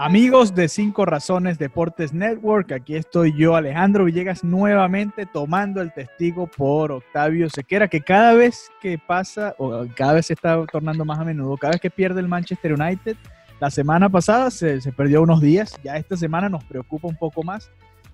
Amigos 0.00 0.54
de 0.54 0.68
Cinco 0.68 1.06
Razones 1.06 1.58
Deportes 1.58 2.12
Network, 2.12 2.70
aquí 2.70 2.94
estoy 2.94 3.36
yo, 3.36 3.56
Alejandro 3.56 4.04
Villegas, 4.04 4.44
nuevamente 4.44 5.26
tomando 5.26 5.82
el 5.82 5.92
testigo 5.92 6.46
por 6.46 6.92
Octavio 6.92 7.50
Sequera, 7.50 7.88
que 7.88 8.00
cada 8.00 8.34
vez 8.34 8.70
que 8.80 8.96
pasa, 8.96 9.56
o 9.58 9.84
cada 9.96 10.12
vez 10.12 10.26
se 10.26 10.34
está 10.34 10.64
tornando 10.66 11.04
más 11.04 11.18
a 11.18 11.24
menudo, 11.24 11.56
cada 11.56 11.72
vez 11.72 11.80
que 11.80 11.90
pierde 11.90 12.20
el 12.20 12.28
Manchester 12.28 12.74
United, 12.80 13.16
la 13.58 13.72
semana 13.72 14.08
pasada 14.08 14.52
se, 14.52 14.78
perdió 14.92 15.20
unos 15.20 15.40
días, 15.40 15.74
ya 15.82 15.96
esta 15.96 16.16
semana 16.16 16.48
nos 16.48 16.62
preocupa 16.62 17.08
un 17.08 17.16
poco 17.16 17.42
más. 17.42 17.68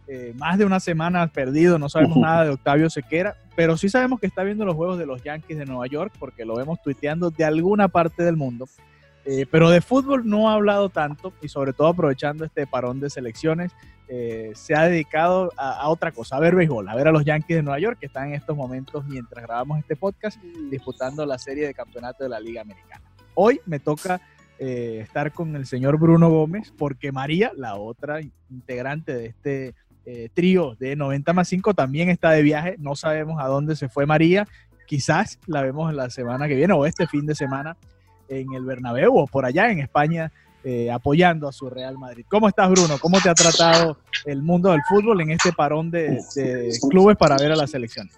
Eh, 0.07 0.33
más 0.39 0.57
de 0.57 0.65
una 0.65 0.81
semana 0.81 1.27
perdido, 1.27 1.79
no 1.79 1.91
sabemos 1.91 2.17
nada 2.17 2.45
de 2.45 2.51
Octavio 2.51 2.89
Sequera, 2.89 3.37
pero 3.57 3.77
sí 3.77 3.91
sabemos 3.91 4.21
que 4.21 4.27
está 4.27 4.43
viendo 4.43 4.65
los 4.65 4.75
juegos 4.75 4.99
de 4.99 5.05
los 5.05 5.23
Yankees 5.23 5.59
de 5.59 5.67
Nueva 5.67 5.87
York 5.87 6.15
porque 6.19 6.47
lo 6.47 6.57
vemos 6.57 6.81
tuiteando 6.83 7.31
de 7.31 7.45
alguna 7.45 7.89
parte 7.89 8.23
del 8.23 8.39
mundo. 8.39 8.69
Eh, 9.27 9.47
pero 9.51 9.71
de 9.71 9.81
fútbol 9.81 10.27
no 10.27 10.51
ha 10.51 10.55
hablado 10.55 10.91
tanto 10.91 11.33
y 11.41 11.49
sobre 11.49 11.73
todo 11.73 11.89
aprovechando 11.89 12.45
este 12.45 12.67
parón 12.67 13.01
de 13.01 13.09
selecciones, 13.09 13.73
eh, 14.07 14.53
se 14.55 14.75
ha 14.75 14.85
dedicado 14.85 15.51
a, 15.57 15.89
otra 15.89 16.13
cosa, 16.13 16.37
a 16.37 16.41
ver 16.41 16.55
béisbol, 16.55 16.87
a 16.89 16.95
ver 16.95 17.09
a 17.09 17.13
los 17.13 17.25
Yankees 17.25 17.57
de 17.57 17.63
Nueva 17.63 17.79
York 17.79 17.99
que 17.99 18.07
están 18.07 18.29
en 18.29 18.35
estos 18.35 18.55
momentos 18.55 19.07
mientras 19.07 19.43
grabamos 19.43 19.79
este 19.79 19.97
podcast 19.97 20.39
disputando 20.71 21.25
la 21.25 21.39
serie 21.39 21.67
de 21.67 21.73
campeonato 21.73 22.23
de 22.23 22.29
la 22.29 22.39
Liga 22.39 22.61
Americana. 22.61 23.03
Hoy 23.33 23.63
me 23.65 23.81
toca 23.81 24.21
eh, 24.59 25.01
estar 25.03 25.33
con 25.33 25.57
el 25.57 25.65
señor 25.65 25.99
Bruno 25.99 26.29
Gómez 26.29 26.71
porque 26.77 27.11
María, 27.11 27.51
la 27.57 27.77
otra 27.77 28.21
integrante 28.51 29.15
de 29.15 29.27
este 29.27 29.75
trío 30.35 30.77
de 30.79 30.97
90 30.97 31.33
más 31.33 31.49
5, 31.49 31.73
también 31.73 32.11
está 32.11 32.31
de 32.33 32.43
viaje, 32.43 32.77
no 32.79 32.95
sabemos 32.95 33.43
a 33.43 33.47
dónde 33.47 33.75
se 33.75 33.89
fue 33.89 34.05
María, 34.05 34.47
quizás 34.87 35.39
la 35.47 35.63
vemos 35.63 35.95
la 35.95 36.11
semana 36.11 36.47
que 36.47 36.57
viene 36.57 36.75
o 36.75 36.85
este 36.85 37.07
fin 37.07 37.25
de 37.25 37.35
semana 37.35 37.75
en 38.29 38.53
el 38.55 38.65
Bernabéu 38.65 39.17
o 39.17 39.27
por 39.27 39.45
allá 39.45 39.71
en 39.71 39.81
España 39.81 40.33
eh, 40.67 40.91
apoyando 40.91 41.47
a 41.47 41.53
su 41.53 41.69
Real 41.69 41.99
Madrid. 41.99 42.25
¿Cómo 42.27 42.49
estás, 42.49 42.71
Bruno? 42.71 42.97
¿Cómo 42.99 43.21
te 43.21 43.29
ha 43.29 43.35
tratado 43.35 43.99
el 44.25 44.41
mundo 44.41 44.71
del 44.71 44.81
fútbol 44.89 45.21
en 45.21 45.33
este 45.33 45.53
parón 45.53 45.91
de, 45.91 46.19
clubes 46.89 47.19
para 47.19 47.37
ver 47.37 47.53
a 47.53 47.57
las 47.57 47.71
selecciones? 47.71 48.15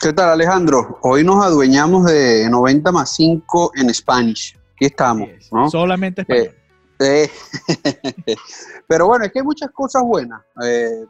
¿Qué 0.00 0.14
tal, 0.14 0.30
Alejandro? 0.30 0.98
Hoy 1.02 1.24
nos 1.24 1.44
adueñamos 1.44 2.06
de 2.06 2.48
90 2.48 2.90
más 2.90 3.14
5 3.16 3.72
en 3.76 3.92
Spanish. 3.92 4.58
Aquí 4.76 4.86
estamos, 4.86 5.28
¿no? 5.52 5.68
Solamente 5.70 6.22
español. 6.22 6.54
Eh, 7.02 7.30
eh, 8.26 8.36
pero 8.86 9.06
bueno, 9.06 9.24
es 9.24 9.32
que 9.32 9.38
hay 9.38 9.44
muchas 9.44 9.70
cosas 9.70 10.02
buenas. 10.02 10.42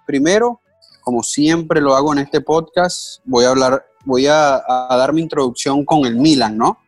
primero, 0.07 0.61
como 1.03 1.23
siempre 1.25 1.81
lo 1.81 1.97
hago 1.97 2.13
en 2.13 2.21
este 2.21 2.41
podcast, 2.41 3.19
voy 3.25 3.45
a 3.45 3.51
hablar, 3.51 3.85
voy 4.05 4.27
a, 4.29 4.63
dar 4.69 5.13
mi 5.13 5.21
introducción 5.21 5.85
con 5.85 6.05
el 6.05 6.15
Milan, 6.15 6.57
¿no? 6.57 6.79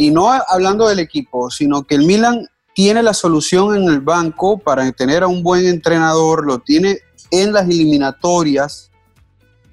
Y 0.00 0.10
no 0.10 0.32
hablando 0.32 0.88
del 0.88 0.98
equipo, 0.98 1.50
sino 1.50 1.82
que 1.82 1.94
el 1.94 2.06
Milan 2.06 2.48
tiene 2.74 3.02
la 3.02 3.12
solución 3.12 3.76
en 3.76 3.84
el 3.90 4.00
banco 4.00 4.56
para 4.56 4.90
tener 4.92 5.22
a 5.22 5.26
un 5.26 5.42
buen 5.42 5.66
entrenador, 5.66 6.46
lo 6.46 6.58
tiene 6.60 7.00
en 7.30 7.52
las 7.52 7.68
eliminatorias 7.68 8.90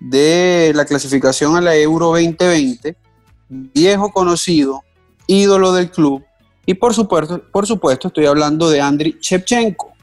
de 0.02 0.74
la 0.76 0.84
clasificación 0.84 1.56
a 1.56 1.62
la 1.62 1.78
Euro 1.78 2.08
2020, 2.08 2.98
viejo 3.48 4.12
conocido, 4.12 4.84
ídolo 5.28 5.72
del 5.72 5.90
club, 5.90 6.26
y 6.66 6.74
por 6.74 6.94
supuesto, 6.94 7.42
por 7.50 7.66
supuesto 7.66 8.10
estoy 8.10 8.26
hablando 8.26 8.70
de 8.70 8.82
Andriy 8.82 9.18
Shevchenko. 9.22 9.94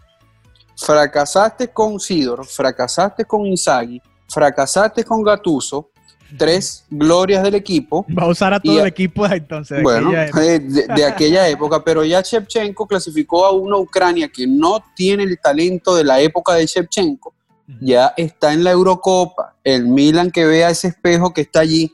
Fracasaste 0.74 1.68
con 1.68 2.00
Sidor, 2.00 2.46
fracasaste 2.46 3.26
con 3.26 3.44
Inzaghi, 3.44 4.00
fracasaste 4.26 5.04
con 5.04 5.22
Gatuso, 5.22 5.90
tres 6.36 6.84
glorias 6.90 7.42
del 7.42 7.54
equipo. 7.54 8.04
Va 8.16 8.24
a 8.24 8.28
usar 8.28 8.54
a 8.54 8.60
todo 8.60 8.80
el 8.80 8.86
equipo 8.86 9.26
entonces. 9.26 9.78
De 9.78 9.82
bueno, 9.82 10.08
aquella 10.08 10.94
de, 10.94 11.04
aquella 11.04 11.48
época, 11.54 11.82
pero 11.82 12.04
ya 12.04 12.20
Shevchenko 12.20 12.86
clasificó 12.86 13.46
a 13.46 13.52
una 13.52 13.76
Ucrania 13.76 14.28
que 14.28 14.46
no 14.46 14.82
tiene 14.94 15.24
el 15.24 15.38
talento 15.40 15.94
de 15.94 16.04
la 16.04 16.20
época 16.20 16.54
de 16.54 16.66
Shevchenko. 16.66 17.34
Ya 17.80 18.12
está 18.16 18.52
en 18.52 18.62
la 18.62 18.72
Eurocopa. 18.72 19.56
El 19.64 19.86
Milan 19.86 20.30
que 20.30 20.44
vea 20.44 20.70
ese 20.70 20.88
espejo 20.88 21.32
que 21.32 21.42
está 21.42 21.60
allí 21.60 21.90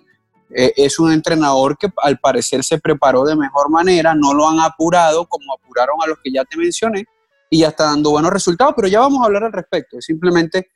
eh, 0.53 0.73
es 0.77 0.99
un 0.99 1.13
entrenador 1.13 1.79
que 1.79 1.89
al 1.99 2.19
parecer 2.19 2.65
se 2.65 2.79
preparó 2.79 3.25
de 3.25 3.37
mejor 3.37 3.71
manera. 3.71 4.15
No 4.15 4.35
lo 4.35 4.49
han 4.49 4.59
apurado 4.61 5.27
como 5.27 5.55
apuraron 5.55 5.97
a 6.03 6.09
los 6.09 6.19
que 6.23 6.33
ya 6.33 6.45
te 6.45 6.57
mencioné 6.57 7.05
y 7.49 7.61
ya 7.61 7.69
está 7.69 7.85
dando 7.85 8.11
buenos 8.11 8.33
resultados. 8.33 8.75
Pero 8.75 8.89
ya 8.89 9.01
vamos 9.01 9.23
a 9.23 9.27
hablar 9.27 9.45
al 9.45 9.53
respecto. 9.53 10.01
Simplemente 10.01 10.71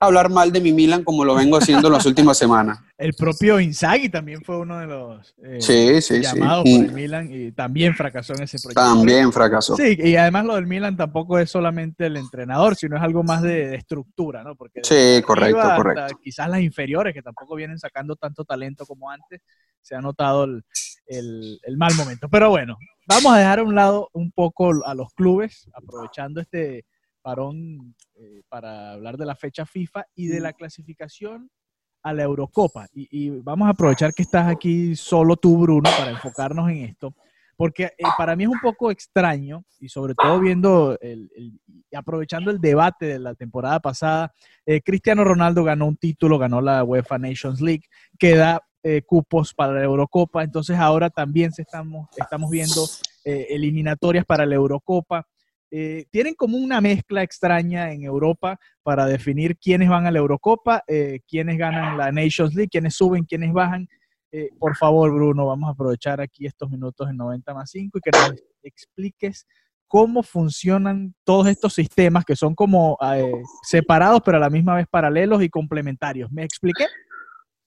hablar 0.00 0.30
mal 0.30 0.52
de 0.52 0.60
mi 0.60 0.72
Milan 0.72 1.02
como 1.02 1.24
lo 1.24 1.34
vengo 1.34 1.56
haciendo 1.56 1.88
en 1.88 1.94
las 1.94 2.06
últimas 2.06 2.38
semanas. 2.38 2.80
El 2.98 3.14
propio 3.14 3.60
Inzaghi 3.60 4.08
también 4.08 4.42
fue 4.42 4.58
uno 4.58 4.78
de 4.78 4.86
los 4.86 5.34
eh, 5.42 6.00
llamados 6.20 6.64
por 6.64 6.84
el 6.84 6.92
Milan 6.92 7.28
y 7.30 7.52
también 7.52 7.94
fracasó 7.94 8.34
en 8.34 8.42
ese 8.42 8.58
proyecto. 8.58 8.80
También 8.80 9.32
fracasó. 9.32 9.76
Sí, 9.76 9.96
y 9.96 10.16
además 10.16 10.46
lo 10.46 10.56
del 10.56 10.66
Milan 10.66 10.96
tampoco 10.96 11.38
es 11.38 11.48
solamente 11.48 12.06
el 12.06 12.16
entrenador, 12.16 12.74
sino 12.74 12.96
es 12.96 13.02
algo 13.02 13.22
más 13.22 13.40
de, 13.42 13.76
estructura, 13.76 14.42
¿no? 14.42 14.56
Porque 14.56 14.80
sí, 14.82 15.22
correcto, 15.22 15.62
correcto. 15.76 16.18
Quizás 16.20 16.48
las 16.48 16.60
inferiores, 16.60 17.14
que 17.14 17.22
tampoco 17.22 17.54
vienen 17.54 17.78
sacando 17.78 18.16
tanto 18.16 18.44
talento 18.44 18.84
como 18.84 19.10
antes, 19.10 19.40
se 19.80 19.94
ha 19.94 20.00
notado 20.00 20.42
el, 20.42 20.64
el 21.06 21.76
mal 21.76 21.94
momento. 21.94 22.28
Pero 22.28 22.50
bueno, 22.50 22.78
vamos 23.06 23.32
a 23.32 23.38
dejar 23.38 23.60
a 23.60 23.62
un 23.62 23.76
lado 23.76 24.10
un 24.12 24.32
poco 24.32 24.84
a 24.84 24.94
los 24.94 25.12
clubes, 25.14 25.70
aprovechando 25.72 26.40
este 26.40 26.84
parón 27.18 27.94
eh, 28.14 28.42
para 28.48 28.92
hablar 28.92 29.16
de 29.16 29.26
la 29.26 29.34
fecha 29.34 29.66
FIFA 29.66 30.06
y 30.14 30.28
de 30.28 30.40
la 30.40 30.52
clasificación 30.52 31.50
a 32.02 32.12
la 32.12 32.22
Eurocopa. 32.22 32.86
Y, 32.92 33.30
vamos 33.30 33.66
a 33.66 33.72
aprovechar 33.72 34.14
que 34.14 34.22
estás 34.22 34.48
aquí 34.48 34.96
solo 34.96 35.36
tú, 35.36 35.58
Bruno, 35.58 35.90
para 35.96 36.10
enfocarnos 36.10 36.70
en 36.70 36.78
esto, 36.84 37.14
porque 37.56 37.84
eh, 37.84 38.04
para 38.16 38.36
mí 38.36 38.44
es 38.44 38.50
un 38.50 38.60
poco 38.60 38.90
extraño 38.90 39.64
y 39.80 39.88
sobre 39.88 40.14
todo 40.14 40.40
viendo, 40.40 40.96
el, 41.00 41.28
aprovechando 41.94 42.50
el 42.50 42.60
debate 42.60 43.06
de 43.06 43.18
la 43.18 43.34
temporada 43.34 43.80
pasada, 43.80 44.32
eh, 44.64 44.80
Cristiano 44.80 45.24
Ronaldo 45.24 45.64
ganó 45.64 45.86
un 45.86 45.96
título, 45.96 46.38
ganó 46.38 46.60
la 46.60 46.84
UEFA 46.84 47.18
Nations 47.18 47.60
League, 47.60 47.84
que 48.18 48.36
da 48.36 48.62
cupos 49.04 49.52
para 49.52 49.74
la 49.74 49.84
Eurocopa, 49.84 50.42
entonces 50.42 50.78
ahora 50.78 51.10
también 51.10 51.52
se 51.52 51.60
estamos, 51.60 52.08
estamos 52.16 52.48
viendo 52.48 52.86
eliminatorias 53.22 54.24
para 54.24 54.46
la 54.46 54.54
Eurocopa. 54.54 55.26
Eh, 55.70 56.06
tienen 56.10 56.34
como 56.34 56.56
una 56.56 56.80
mezcla 56.80 57.22
extraña 57.22 57.92
en 57.92 58.02
Europa 58.02 58.58
para 58.82 59.04
definir 59.04 59.58
quiénes 59.58 59.88
van 59.88 60.06
a 60.06 60.10
la 60.10 60.18
Eurocopa, 60.18 60.82
eh, 60.86 61.20
quiénes 61.28 61.58
ganan 61.58 61.98
la 61.98 62.10
Nations 62.10 62.54
League, 62.54 62.70
quiénes 62.70 62.94
suben, 62.94 63.24
quiénes 63.24 63.52
bajan. 63.52 63.86
Eh, 64.32 64.48
por 64.58 64.76
favor, 64.76 65.12
Bruno, 65.12 65.46
vamos 65.46 65.68
a 65.68 65.72
aprovechar 65.72 66.20
aquí 66.20 66.46
estos 66.46 66.70
minutos 66.70 67.08
en 67.10 67.16
90 67.18 67.52
más 67.54 67.70
5 67.70 67.98
y 67.98 68.00
que 68.00 68.10
nos 68.10 68.34
expliques 68.62 69.46
cómo 69.86 70.22
funcionan 70.22 71.14
todos 71.24 71.46
estos 71.48 71.74
sistemas 71.74 72.24
que 72.24 72.36
son 72.36 72.54
como 72.54 72.98
separados, 73.62 74.20
pero 74.22 74.36
a 74.36 74.40
la 74.40 74.50
misma 74.50 74.74
vez 74.74 74.86
paralelos 74.86 75.42
y 75.42 75.48
complementarios. 75.48 76.30
¿Me 76.30 76.44
expliqué? 76.44 76.84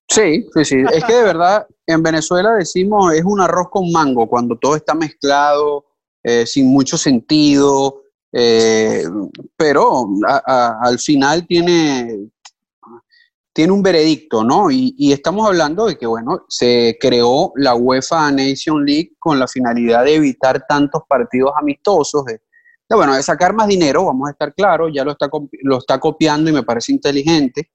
Sí, 0.07 0.45
sí, 0.53 0.65
sí. 0.65 0.83
es 0.93 1.03
que 1.05 1.13
de 1.13 1.23
verdad 1.23 1.65
en 1.87 2.03
Venezuela 2.03 2.51
decimos 2.51 3.13
es 3.13 3.23
un 3.23 3.39
arroz 3.39 3.69
con 3.71 3.91
mango 3.91 4.27
cuando 4.27 4.57
todo 4.57 4.75
está 4.75 4.93
mezclado 4.93 5.85
eh, 6.23 6.45
sin 6.45 6.67
mucho 6.67 6.97
sentido, 6.97 8.03
eh, 8.31 9.03
pero 9.57 10.07
al 10.25 10.99
final 10.99 11.47
tiene, 11.47 12.29
tiene 13.51 13.73
un 13.73 13.81
veredicto, 13.81 14.43
¿no? 14.43 14.69
Y, 14.69 15.11
estamos 15.11 15.47
hablando 15.47 15.87
de 15.87 15.97
que, 15.97 16.05
bueno, 16.05 16.45
se 16.47 16.97
creó 16.99 17.51
la 17.55 17.75
UEFA 17.75 18.31
Nation 18.31 18.85
League 18.85 19.13
con 19.19 19.39
la 19.39 19.47
finalidad 19.47 20.05
de 20.05 20.15
evitar 20.15 20.65
tantos 20.67 21.01
partidos 21.07 21.51
amistosos, 21.59 22.23
de, 22.25 22.39
bueno, 22.89 23.15
de 23.15 23.23
sacar 23.23 23.53
más 23.53 23.67
dinero, 23.67 24.05
vamos 24.05 24.27
a 24.27 24.31
estar 24.31 24.53
claros, 24.53 24.91
ya 24.93 25.03
lo 25.03 25.11
está, 25.11 25.27
lo 25.63 25.77
está 25.79 25.99
copiando 25.99 26.49
y 26.49 26.53
me 26.53 26.63
parece 26.63 26.91
inteligente. 26.91 27.71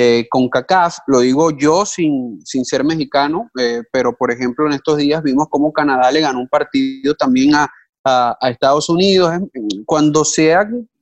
Eh, 0.00 0.28
con 0.30 0.48
CACAF, 0.48 0.98
lo 1.08 1.20
digo 1.20 1.50
yo 1.50 1.84
sin, 1.84 2.40
sin 2.46 2.64
ser 2.64 2.84
mexicano, 2.84 3.50
pero 3.90 4.16
por 4.16 4.30
ejemplo 4.30 4.66
en 4.66 4.74
estos 4.74 4.96
días 4.96 5.24
vimos 5.24 5.48
cómo 5.50 5.72
Canadá 5.72 6.12
le 6.12 6.20
ganó 6.20 6.38
un 6.38 6.48
partido 6.48 7.14
también 7.14 7.56
a, 7.56 7.68
a, 8.08 8.48
Estados 8.48 8.88
Unidos. 8.88 9.32
Cuando 9.84 10.24
se, 10.24 10.54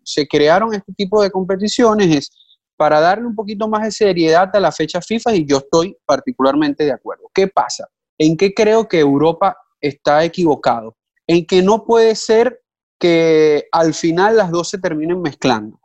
se 0.02 0.26
crearon 0.26 0.74
este 0.74 0.92
tipo 0.92 1.22
de 1.22 1.30
competiciones 1.30 2.14
es 2.14 2.30
para 2.76 3.00
darle 3.00 3.26
un 3.26 3.34
poquito 3.34 3.68
más 3.68 3.84
de 3.84 3.90
seriedad 3.90 4.50
a 4.54 4.60
la 4.60 4.72
fecha 4.72 5.00
FIFA 5.00 5.34
y 5.36 5.46
yo 5.46 5.58
estoy 5.58 5.96
particularmente 6.04 6.84
de 6.84 6.92
acuerdo. 6.92 7.30
¿Qué 7.32 7.48
pasa? 7.48 7.88
¿En 8.18 8.36
qué 8.36 8.52
creo 8.52 8.86
que 8.86 9.00
Europa 9.00 9.56
está 9.80 10.24
equivocado? 10.24 10.96
En 11.26 11.46
que 11.46 11.62
no 11.62 11.84
puede 11.84 12.14
ser 12.14 12.60
que 12.98 13.66
al 13.72 13.94
final 13.94 14.36
las 14.36 14.50
dos 14.50 14.68
se 14.70 14.78
terminen 14.78 15.20
mezclando. 15.20 15.80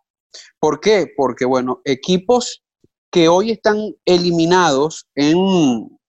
¿Por 0.59 0.79
qué? 0.79 1.07
Porque, 1.15 1.45
bueno, 1.45 1.81
equipos 1.85 2.63
que 3.11 3.27
hoy 3.27 3.51
están 3.51 3.95
eliminados 4.05 5.07
en, 5.15 5.99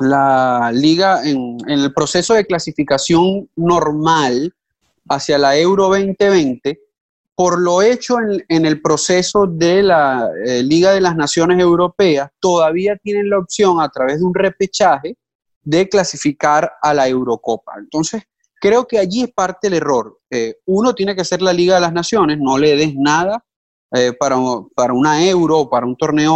la 0.00 0.70
liga 0.72 1.22
en, 1.24 1.58
el 1.68 1.92
proceso 1.92 2.34
de 2.34 2.46
clasificación 2.46 3.48
normal 3.56 4.54
hacia 5.08 5.38
la 5.38 5.56
Euro 5.56 5.88
2020, 5.88 6.80
por 7.34 7.60
lo 7.60 7.82
hecho 7.82 8.16
en, 8.20 8.66
el 8.66 8.80
proceso 8.80 9.46
de 9.46 9.82
la 9.82 10.28
eh, 10.44 10.62
Liga 10.62 10.92
de 10.92 11.00
las 11.00 11.16
Naciones 11.16 11.60
Europeas, 11.60 12.30
todavía 12.40 12.96
tienen 12.96 13.30
la 13.30 13.38
opción 13.38 13.80
a 13.80 13.88
través 13.88 14.18
de 14.18 14.24
un 14.24 14.34
repechaje 14.34 15.16
de 15.62 15.88
clasificar 15.88 16.72
a 16.80 16.94
la 16.94 17.08
Eurocopa. 17.08 17.74
Entonces, 17.78 18.22
creo 18.60 18.86
que 18.86 18.98
allí 18.98 19.22
es 19.22 19.32
parte 19.32 19.68
del 19.68 19.78
error. 19.78 20.18
Eh, 20.30 20.56
uno 20.66 20.94
tiene 20.94 21.14
que 21.14 21.24
ser 21.24 21.42
la 21.42 21.52
Liga 21.52 21.74
de 21.76 21.82
las 21.82 21.92
Naciones, 21.92 22.38
no 22.40 22.58
le 22.58 22.76
des 22.76 22.94
nada 22.96 23.45
eh, 23.94 24.12
para, 24.18 24.36
para, 24.74 24.92
una 24.92 25.24
euro, 25.24 25.68
para 25.70 25.86
un 25.86 25.96
torneo 25.96 26.34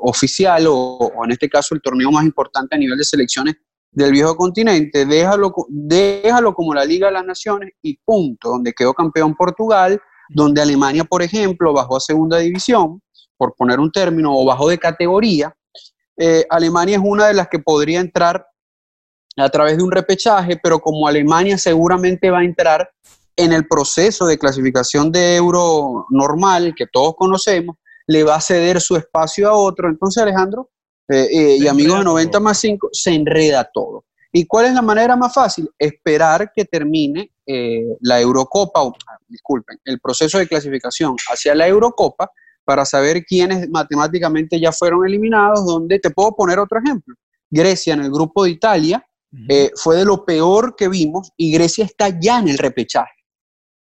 oficial 0.00 0.64
o, 0.68 1.12
en 1.24 1.32
este 1.32 1.48
caso 1.48 1.74
el 1.74 1.82
torneo 1.82 2.10
más 2.10 2.24
importante 2.24 2.76
a 2.76 2.78
nivel 2.78 2.96
de 2.96 3.04
selecciones 3.04 3.56
del 3.90 4.12
viejo 4.12 4.36
continente, 4.36 5.04
déjalo, 5.04 5.52
déjalo 5.68 6.54
como 6.54 6.74
la 6.74 6.84
Liga 6.84 7.08
de 7.08 7.14
las 7.14 7.24
Naciones 7.24 7.70
y 7.82 7.98
punto, 8.04 8.50
donde 8.50 8.72
quedó 8.72 8.94
campeón 8.94 9.34
Portugal, 9.34 10.00
donde 10.28 10.60
Alemania, 10.60 11.04
por 11.04 11.22
ejemplo, 11.22 11.72
bajó 11.72 11.96
a 11.96 12.00
segunda 12.00 12.38
división, 12.38 13.02
por 13.36 13.54
poner 13.54 13.80
un 13.80 13.90
término, 13.90 14.34
o 14.34 14.44
bajó 14.44 14.68
de 14.68 14.78
categoría. 14.78 15.54
Eh, 16.16 16.44
Alemania 16.50 16.96
es 16.96 17.02
una 17.04 17.26
de 17.26 17.34
las 17.34 17.48
que 17.48 17.58
podría 17.58 18.00
entrar 18.00 18.46
a 19.36 19.48
través 19.48 19.76
de 19.76 19.82
un 19.82 19.92
repechaje, 19.92 20.58
pero 20.62 20.80
como 20.80 21.06
Alemania 21.06 21.56
seguramente 21.56 22.30
va 22.30 22.40
a 22.40 22.44
entrar 22.44 22.90
en 23.38 23.52
el 23.52 23.68
proceso 23.68 24.26
de 24.26 24.36
clasificación 24.36 25.12
de 25.12 25.36
euro 25.36 26.06
normal 26.10 26.74
que 26.76 26.86
todos 26.92 27.14
conocemos, 27.16 27.76
le 28.08 28.24
va 28.24 28.34
a 28.34 28.40
ceder 28.40 28.80
su 28.80 28.96
espacio 28.96 29.48
a 29.48 29.54
otro. 29.54 29.88
Entonces, 29.88 30.20
Alejandro 30.20 30.70
eh, 31.08 31.28
eh, 31.30 31.56
y 31.60 31.68
amigos 31.68 31.98
de 31.98 32.04
90 32.04 32.40
más 32.40 32.58
5, 32.58 32.88
se 32.92 33.14
enreda 33.14 33.70
todo. 33.72 34.04
¿Y 34.32 34.44
cuál 34.44 34.66
es 34.66 34.74
la 34.74 34.82
manera 34.82 35.14
más 35.14 35.32
fácil? 35.32 35.70
Esperar 35.78 36.50
que 36.52 36.64
termine 36.64 37.30
eh, 37.46 37.84
la 38.00 38.20
Eurocopa, 38.20 38.80
disculpen, 39.28 39.78
el 39.84 40.00
proceso 40.00 40.38
de 40.38 40.48
clasificación 40.48 41.14
hacia 41.30 41.54
la 41.54 41.68
Eurocopa 41.68 42.30
para 42.64 42.84
saber 42.84 43.24
quiénes 43.24 43.70
matemáticamente 43.70 44.58
ya 44.60 44.72
fueron 44.72 45.06
eliminados, 45.06 45.64
donde 45.64 46.00
te 46.00 46.10
puedo 46.10 46.34
poner 46.34 46.58
otro 46.58 46.80
ejemplo. 46.84 47.14
Grecia 47.48 47.94
en 47.94 48.00
el 48.00 48.10
grupo 48.10 48.44
de 48.44 48.50
Italia 48.50 49.04
fue 49.76 49.96
de 49.96 50.04
lo 50.04 50.24
peor 50.24 50.74
que 50.74 50.88
vimos 50.88 51.32
y 51.36 51.52
Grecia 51.52 51.84
está 51.84 52.08
ya 52.18 52.40
en 52.40 52.48
el 52.48 52.58
repechaje 52.58 53.17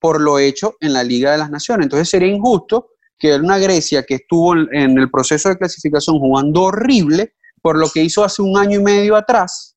por 0.03 0.21
lo 0.21 0.41
hecho 0.41 0.75
en 0.81 0.93
la 0.93 1.05
Liga 1.05 1.31
de 1.31 1.39
las 1.39 1.49
Naciones. 1.49 1.85
Entonces 1.87 2.11
sería 2.11 2.29
injusto 2.29 2.89
que 3.17 3.37
una 3.37 3.57
Grecia 3.57 4.03
que 4.03 4.17
estuvo 4.17 4.55
en 4.55 4.99
el 4.99 5.09
proceso 5.09 5.49
de 5.49 5.57
clasificación 5.57 6.19
jugando 6.19 6.63
horrible, 6.63 7.35
por 7.63 7.79
lo 7.79 7.89
que 7.89 8.03
hizo 8.03 8.25
hace 8.25 8.43
un 8.43 8.59
año 8.59 8.81
y 8.81 8.83
medio 8.83 9.15
atrás, 9.15 9.77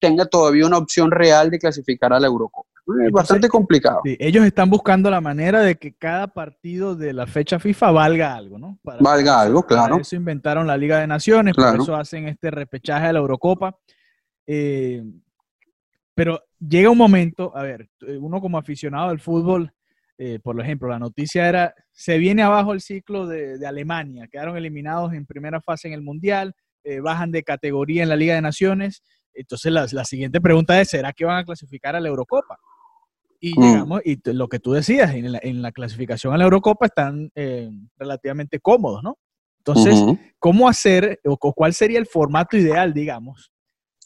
tenga 0.00 0.24
todavía 0.24 0.66
una 0.66 0.78
opción 0.78 1.10
real 1.10 1.50
de 1.50 1.58
clasificar 1.58 2.14
a 2.14 2.18
la 2.18 2.28
Eurocopa. 2.28 2.66
Es 3.06 3.12
bastante 3.12 3.48
complicado. 3.48 4.00
ellos 4.04 4.44
están 4.46 4.70
buscando 4.70 5.10
la 5.10 5.20
manera 5.20 5.60
de 5.60 5.76
que 5.76 5.92
cada 5.92 6.28
partido 6.28 6.96
de 6.96 7.12
la 7.12 7.26
fecha 7.26 7.58
FIFA 7.60 7.90
valga 7.90 8.34
algo, 8.34 8.58
¿no? 8.58 8.78
valga 8.82 9.38
algo, 9.38 9.66
claro. 9.66 9.96
Por 9.96 10.00
eso 10.00 10.16
inventaron 10.16 10.66
la 10.66 10.78
Liga 10.78 10.98
de 10.98 11.06
Naciones, 11.06 11.54
por 11.54 11.78
eso 11.78 11.94
hacen 11.94 12.26
este 12.26 12.50
repechaje 12.50 13.08
de 13.08 13.12
la 13.12 13.18
Eurocopa. 13.18 13.76
Eh, 14.46 15.04
pero 16.14 16.42
llega 16.58 16.90
un 16.90 16.98
momento, 16.98 17.56
a 17.56 17.62
ver, 17.62 17.88
eh, 18.06 18.16
uno 18.18 18.40
como 18.40 18.58
aficionado 18.58 19.08
del 19.08 19.20
fútbol, 19.20 19.72
eh, 20.18 20.38
por 20.42 20.60
ejemplo, 20.60 20.88
la 20.88 20.98
noticia 20.98 21.48
era, 21.48 21.74
se 21.90 22.18
viene 22.18 22.42
abajo 22.42 22.72
el 22.72 22.80
ciclo 22.80 23.26
de, 23.26 23.66
Alemania, 23.66 24.28
quedaron 24.30 24.56
eliminados 24.56 25.14
en 25.14 25.26
primera 25.26 25.60
fase 25.60 25.88
en 25.88 25.94
el 25.94 26.02
Mundial, 26.02 26.54
eh, 26.84 27.00
bajan 27.00 27.30
de 27.30 27.42
categoría 27.42 28.02
en 28.02 28.08
la 28.08 28.16
Liga 28.16 28.34
de 28.34 28.42
Naciones, 28.42 29.02
entonces 29.34 29.72
la, 29.72 30.04
siguiente 30.04 30.40
pregunta 30.40 30.78
es, 30.80 30.90
¿será 30.90 31.12
que 31.12 31.24
van 31.24 31.38
a 31.38 31.44
clasificar 31.44 31.96
a 31.96 32.00
la 32.00 32.08
Eurocopa? 32.08 32.58
Y 33.40 33.58
mm. 33.58 33.62
llegamos, 33.62 34.02
y 34.04 34.20
lo 34.32 34.48
que 34.48 34.58
tú 34.58 34.72
decías, 34.72 35.14
en 35.14 35.62
la, 35.62 35.72
clasificación 35.72 36.34
a 36.34 36.36
la 36.36 36.44
Eurocopa 36.44 36.86
están 36.86 37.30
relativamente 37.96 38.60
cómodos, 38.60 39.02
¿no? 39.02 39.18
Entonces, 39.64 39.94
¿cómo 40.38 40.68
hacer 40.68 41.20
o 41.24 41.38
cuál 41.38 41.72
sería 41.72 42.00
el 42.00 42.06
formato 42.06 42.56
ideal, 42.56 42.92
digamos, 42.92 43.51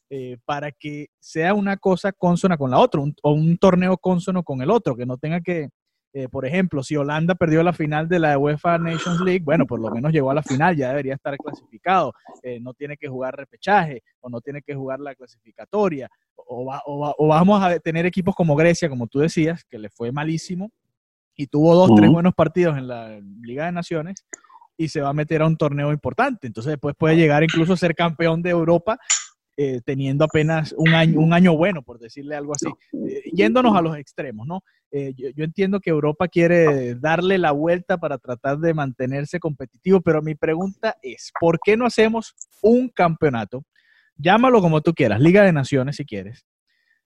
eh, 0.09 0.39
para 0.45 0.71
que 0.71 1.09
sea 1.19 1.53
una 1.55 1.77
cosa 1.77 2.13
consona 2.13 2.57
con 2.57 2.71
la 2.71 2.79
otra, 2.79 3.01
o 3.23 3.33
un 3.33 3.59
torneo 3.59 3.97
consono 3.97 4.45
con 4.45 4.63
el 4.63 4.71
otro, 4.71 4.97
que 4.97 5.05
no 5.05 5.19
tenga 5.19 5.41
que, 5.41 5.71
eh, 6.13 6.29
por 6.29 6.47
ejemplo, 6.47 6.83
si 6.85 6.95
Holanda 6.95 7.35
perdió 7.35 7.63
la 7.65 7.73
final 7.73 8.09
de 8.09 8.21
la 8.21 8.39
UEFA 8.39 8.79
Nations 8.79 9.21
League, 9.21 9.43
bueno, 9.45 9.67
por 9.67 9.81
lo 9.81 9.91
menos 9.91 10.13
llegó 10.13 10.31
a 10.31 10.35
la 10.35 10.45
final, 10.45 10.77
ya 10.77 10.91
debería 10.91 11.15
estar 11.15 11.37
clasificado, 11.37 12.13
eh, 12.45 12.61
no 12.61 12.73
tiene 12.73 12.97
que 12.97 13.09
jugar 13.09 13.35
repechaje 13.35 14.03
o 14.21 14.29
no 14.29 14.41
tiene 14.41 14.63
que 14.63 14.77
jugar 14.77 15.01
la 15.01 15.15
clasificatoria, 15.15 16.09
o, 16.37 16.73
o, 16.87 17.27
vamos 17.27 17.61
a 17.61 17.79
tener 17.81 18.07
equipos 18.07 18.35
como 18.37 18.55
Grecia, 18.55 18.89
como 18.89 19.09
tú 19.09 19.19
decías, 19.19 19.65
que 19.65 19.79
le 19.79 19.91
fue 19.91 20.13
malísimo 20.13 20.71
y 21.35 21.49
tuvo 21.49 21.75
dos, 21.75 21.91
tres 21.97 22.11
buenos 22.11 22.35
partidos 22.35 22.79
en 22.79 22.87
la 22.87 23.21
Liga 23.43 23.67
de 23.67 23.73
Naciones 23.73 24.25
y 24.77 24.89
se 24.89 25.01
va 25.01 25.09
a 25.09 25.15
meter 25.15 25.43
a 25.43 25.47
un 25.47 25.57
torneo 25.57 25.93
importante. 25.93 26.47
Entonces 26.47 26.73
después 26.73 26.95
puede 26.97 27.17
llegar 27.17 27.43
incluso 27.43 27.73
a 27.73 27.77
ser 27.77 27.95
campeón 27.95 28.43
de 28.43 28.51
Europa 28.51 28.99
eh, 29.59 29.81
teniendo 29.87 30.27
apenas 30.27 30.75
un 30.77 30.93
año, 30.93 31.19
un 31.19 31.33
año 31.33 31.57
bueno, 31.57 31.81
por 31.81 31.99
decirle 31.99 32.37
algo 32.37 32.53
así. 32.53 32.67
Eh, 32.93 33.23
yéndonos 33.33 33.75
a 33.75 33.81
los 33.81 33.97
extremos, 33.97 34.47
¿no? 34.47 34.63
Eh, 34.91 35.15
yo, 35.17 35.45
entiendo 35.45 35.81
que 35.81 35.89
Europa 35.89 36.29
quiere 36.29 36.95
darle 36.95 37.39
la 37.39 37.53
vuelta 37.53 37.97
para 37.97 38.19
tratar 38.19 38.59
de 38.59 38.75
mantenerse 38.75 39.41
competitivo, 39.41 40.03
pero 40.03 40.21
mi 40.21 40.35
pregunta 40.35 40.97
es, 41.01 41.33
¿por 41.41 41.59
qué 41.59 41.75
no 41.75 41.87
hacemos 41.87 42.35
un 42.61 42.91
campeonato? 42.91 43.65
Llámalo 44.17 44.61
como 44.61 44.83
tú 44.83 44.93
quieras, 44.93 45.21
Liga 45.21 45.43
de 45.43 45.55
Naciones 45.55 45.97
si 45.97 46.05
quieres, 46.05 46.45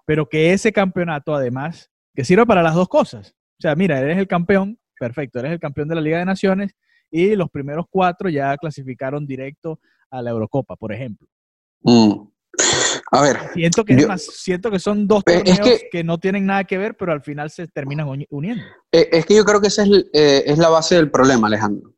pero 0.05 0.29
que 0.29 0.53
ese 0.53 0.73
campeonato 0.73 1.35
además, 1.37 1.89
que 2.17 2.25
sirva 2.25 2.47
para 2.47 2.65
las 2.65 2.75
dos 2.75 2.89
cosas. 2.89 3.37
O 3.59 3.63
sea, 3.63 3.77
mira, 3.77 4.01
eres 4.01 4.19
el 4.19 4.27
campeón, 4.27 4.77
perfecto, 4.99 5.39
eres 5.39 5.53
el 5.53 5.61
campeón 5.61 5.87
de 5.87 5.95
la 5.95 6.01
Liga 6.01 6.19
de 6.19 6.25
Naciones 6.25 6.75
y 7.13 7.37
los 7.37 7.49
primeros 7.49 7.87
cuatro 7.89 8.29
ya 8.29 8.57
clasificaron 8.57 9.25
directo 9.25 9.79
a 10.11 10.21
la 10.21 10.31
Eurocopa, 10.31 10.75
por 10.75 10.93
ejemplo. 10.93 11.29
Mm. 11.83 12.30
A 13.11 13.23
ver. 13.23 13.39
Siento 13.55 13.85
que, 13.85 14.07
siento 14.19 14.71
que 14.71 14.79
son 14.79 15.07
dos 15.07 15.25
torneos 15.25 15.61
que, 15.91 16.05
no 16.05 16.19
tienen 16.19 16.47
nada 16.47 16.65
que 16.65 16.79
ver, 16.79 16.97
pero 16.97 17.13
al 17.13 17.23
final 17.23 17.51
se 17.51 17.67
terminan 17.69 18.07
uniendo. 18.31 18.63
Eh, 18.93 19.09
es 19.13 19.27
que 19.27 19.35
yo 19.35 19.45
creo 19.45 19.61
que 19.61 19.69
esa 19.69 19.83
es, 19.83 19.89
eh, 20.13 20.45
es, 20.47 20.59
la 20.59 20.69
base 20.69 20.97
del 20.97 21.11
problema, 21.11 21.49
Alejandro. 21.49 21.95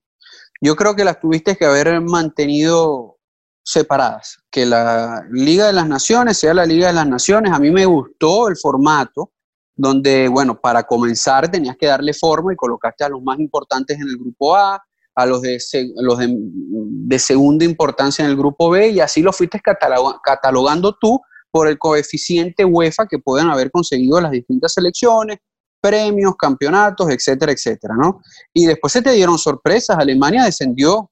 Yo 0.61 0.77
creo 0.77 0.95
que 0.95 1.05
las 1.05 1.21
tuviste 1.21 1.57
que 1.57 1.65
haber 1.65 2.01
mantenido 2.01 3.19
separadas. 3.65 4.39
Que 4.51 4.67
la 4.67 5.25
Liga 5.31 5.67
de 5.67 5.73
las 5.73 5.89
Naciones 5.89 6.39
sea 6.39 6.55
la 6.55 6.67
Liga 6.67 6.89
de 6.89 6.95
las 6.95 7.07
Naciones. 7.07 7.53
A 7.53 7.59
mí 7.59 7.71
me 7.71 7.87
gustó 7.87 8.49
el 8.49 8.57
formato 8.57 9.33
donde, 9.75 10.29
bueno, 10.29 10.61
para 10.61 10.83
comenzar 10.83 11.51
tenías 11.51 11.77
que 11.77 11.87
darle 11.87 12.13
forma 12.13 12.53
y 12.53 12.57
colocaste 12.57 13.05
a 13.05 13.09
los 13.09 13.23
más 13.23 13.39
importantes 13.39 13.99
en 13.99 14.09
el 14.09 14.17
grupo 14.17 14.55
A, 14.55 14.83
a 15.15 15.27
los, 15.27 15.43
de, 15.43 15.59
los 15.97 16.19
de, 16.19 17.19
segunda 17.19 17.65
importancia 17.65 18.25
en 18.25 18.31
el 18.31 18.37
grupo 18.37 18.71
B 18.71 18.89
y 18.89 19.01
así 19.01 19.23
lo 19.23 19.33
fuiste 19.33 19.61
catalogando 19.61 20.97
tú 20.99 21.21
por 21.51 21.69
el 21.69 21.79
coeficiente 21.79 22.65
UEFA 22.65 23.07
que 23.07 23.19
pueden 23.19 23.49
haber 23.51 23.71
conseguido 23.71 24.21
las 24.21 24.31
distintas 24.31 24.73
selecciones, 24.73 25.39
premios, 25.83 26.35
campeonatos, 26.37 27.11
etcétera, 27.11 27.53
etcétera, 27.53 27.95
¿no? 27.95 28.23
Y 28.55 28.67
después 28.67 28.93
se 28.93 29.03
te 29.03 29.13
dieron 29.13 29.37
sorpresas, 29.37 29.99
Alemania 29.99 30.45
descendió, 30.45 31.11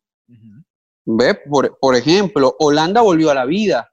¿ve? 1.05 1.35
Por, 1.81 1.97
ejemplo, 1.97 2.57
Holanda 2.59 3.03
volvió 3.03 3.31
a 3.31 3.35
la 3.35 3.45
vida, 3.45 3.91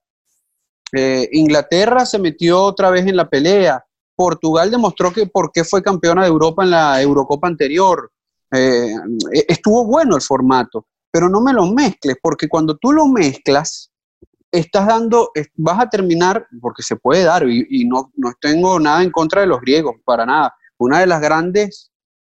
eh, 0.93 1.27
Inglaterra 1.33 2.05
se 2.05 2.19
metió 2.19 2.61
otra 2.61 2.91
vez 2.91 3.05
en 3.07 3.17
la 3.17 3.29
pelea, 3.29 3.83
Portugal 4.15 4.71
demostró 4.71 5.11
que 5.11 5.25
por 5.25 5.51
qué 5.51 5.65
fue 5.65 5.83
campeona 5.83 6.23
de 6.23 6.29
Europa 6.29 6.63
en 6.63 6.71
la 6.71 7.01
Eurocopa 7.01 7.47
anterior, 7.47 8.11
eh, 8.51 8.93
estuvo 9.47 9.85
bueno 9.85 10.15
el 10.15 10.21
formato, 10.21 10.87
pero 11.11 11.29
no 11.29 11.41
me 11.41 11.53
lo 11.53 11.67
mezcles, 11.67 12.17
porque 12.21 12.47
cuando 12.47 12.77
tú 12.77 12.91
lo 12.91 13.07
mezclas, 13.07 13.91
estás 14.51 14.87
dando, 14.87 15.31
vas 15.55 15.79
a 15.79 15.89
terminar, 15.89 16.47
porque 16.61 16.83
se 16.83 16.95
puede 16.95 17.23
dar, 17.23 17.47
y, 17.47 17.85
no, 17.85 18.11
no, 18.15 18.33
tengo 18.39 18.79
nada 18.79 19.03
en 19.03 19.11
contra 19.11 19.41
de 19.41 19.47
los 19.47 19.59
griegos, 19.61 19.95
para 20.05 20.25
nada. 20.25 20.55
Una 20.77 20.99
de 20.99 21.07
las 21.07 21.21
grandes 21.21 21.91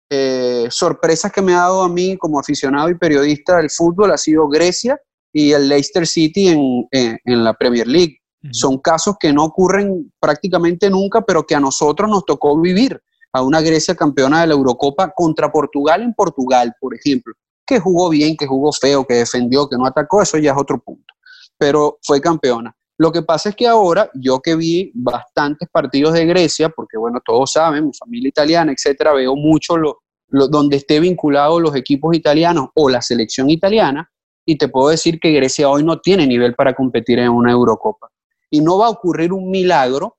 eh, 0.10 0.68
sorpresas 0.70 1.32
que 1.32 1.42
me 1.42 1.54
ha 1.54 1.62
dado 1.62 1.84
a 1.84 1.90
mí 1.90 2.16
como 2.18 2.40
aficionado 2.40 2.90
y 2.90 2.98
periodista 2.98 3.58
del 3.58 3.70
fútbol 3.70 4.12
ha 4.12 4.18
sido 4.18 4.48
Grecia 4.48 5.00
y 5.34 5.52
el 5.52 5.68
Leicester 5.68 6.08
City 6.08 6.48
en, 6.48 6.88
en 6.92 7.44
la 7.44 7.54
Premier 7.54 7.88
League. 7.88 8.20
Son 8.52 8.78
casos 8.78 9.16
que 9.20 9.34
no 9.34 9.44
ocurren 9.44 10.14
prácticamente 10.20 10.88
nunca, 10.90 11.22
pero 11.22 11.48
que 11.48 11.56
a 11.56 11.60
nosotros 11.60 12.08
nos 12.08 12.26
tocó 12.26 12.62
vivir 12.62 13.02
a 13.36 13.44
una 13.44 13.60
Grecia 13.60 13.96
campeona 13.96 14.40
de 14.40 14.48
la 14.48 14.54
Eurocopa 14.54 15.12
contra 15.14 15.52
Portugal 15.52 16.02
en 16.02 16.14
Portugal, 16.14 16.74
por 16.80 16.96
ejemplo, 16.96 17.34
que 17.68 17.82
jugó 17.82 18.08
bien, 18.08 18.38
que 18.38 18.48
jugó 18.48 18.72
feo, 18.72 19.06
que 19.06 19.16
defendió, 19.16 19.68
que 19.68 19.76
no 19.76 19.86
atacó, 19.86 20.22
eso 20.22 20.38
ya 20.38 20.54
es 20.54 20.58
otro 20.58 20.80
punto. 20.80 21.14
Pero 21.58 22.00
fue 22.02 22.22
campeona. 22.22 22.74
Lo 22.98 23.12
que 23.12 23.24
pasa 23.24 23.50
es 23.50 23.56
que 23.58 23.68
ahora, 23.68 24.10
yo 24.14 24.40
que 24.40 24.56
vi 24.56 24.90
bastantes 24.96 25.68
partidos 25.70 26.14
de 26.14 26.26
Grecia, 26.26 26.70
porque 26.70 26.98
bueno, 26.98 27.20
todos 27.26 27.52
saben, 27.52 27.88
mi 27.88 27.92
familia 27.94 28.30
italiana, 28.30 28.72
etcétera, 28.72 29.12
veo 29.12 29.36
mucho 29.36 29.76
lo, 29.76 30.00
donde 30.30 30.78
esté 30.78 31.02
vinculado 31.02 31.60
los 31.60 31.76
equipos 31.76 32.16
italianos 32.16 32.70
o 32.74 32.88
la 32.88 33.02
selección 33.02 33.50
italiana, 33.50 34.10
y 34.46 34.58
te 34.58 34.70
puedo 34.70 34.88
decir 34.88 35.20
que 35.20 35.34
Grecia 35.34 35.68
hoy 35.68 35.84
no 35.84 36.00
tiene 36.00 36.26
nivel 36.26 36.56
para 36.56 36.74
competir 36.74 37.20
en 37.20 37.32
una 37.32 37.52
Eurocopa. 37.52 38.10
Y 38.50 38.62
no 38.62 38.78
va 38.78 38.86
a 38.86 38.92
ocurrir 38.92 39.34
un 39.34 39.52
milagro 39.52 40.16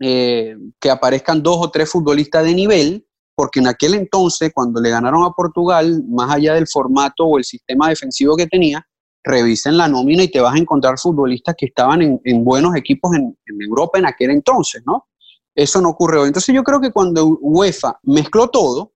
eh, 0.00 0.56
que 0.80 0.90
aparezcan 0.90 1.42
dos 1.42 1.56
o 1.58 1.70
tres 1.70 1.90
futbolistas 1.90 2.44
de 2.44 2.54
nivel, 2.54 3.06
porque 3.34 3.60
en 3.60 3.66
aquel 3.66 3.94
entonces, 3.94 4.50
cuando 4.54 4.80
le 4.80 4.90
ganaron 4.90 5.24
a 5.24 5.30
Portugal, 5.30 6.02
más 6.08 6.34
allá 6.34 6.54
del 6.54 6.66
formato 6.66 7.24
o 7.24 7.38
el 7.38 7.44
sistema 7.44 7.88
defensivo 7.88 8.36
que 8.36 8.46
tenía, 8.46 8.86
revisen 9.22 9.76
la 9.76 9.88
nómina 9.88 10.22
y 10.22 10.28
te 10.28 10.40
vas 10.40 10.54
a 10.54 10.58
encontrar 10.58 10.98
futbolistas 10.98 11.54
que 11.58 11.66
estaban 11.66 12.20
en, 12.22 12.44
buenos 12.44 12.76
equipos 12.76 13.14
en, 13.16 13.36
Europa 13.60 13.98
en 13.98 14.06
aquel 14.06 14.30
entonces, 14.30 14.82
¿no? 14.86 15.06
eso 15.54 15.80
no 15.80 15.88
ocurre 15.90 16.18
hoy. 16.18 16.28
Entonces 16.28 16.54
yo 16.54 16.62
creo 16.62 16.80
que 16.80 16.92
cuando 16.92 17.26
UEFA 17.26 17.98
mezcló 18.04 18.48
todo, 18.48 18.92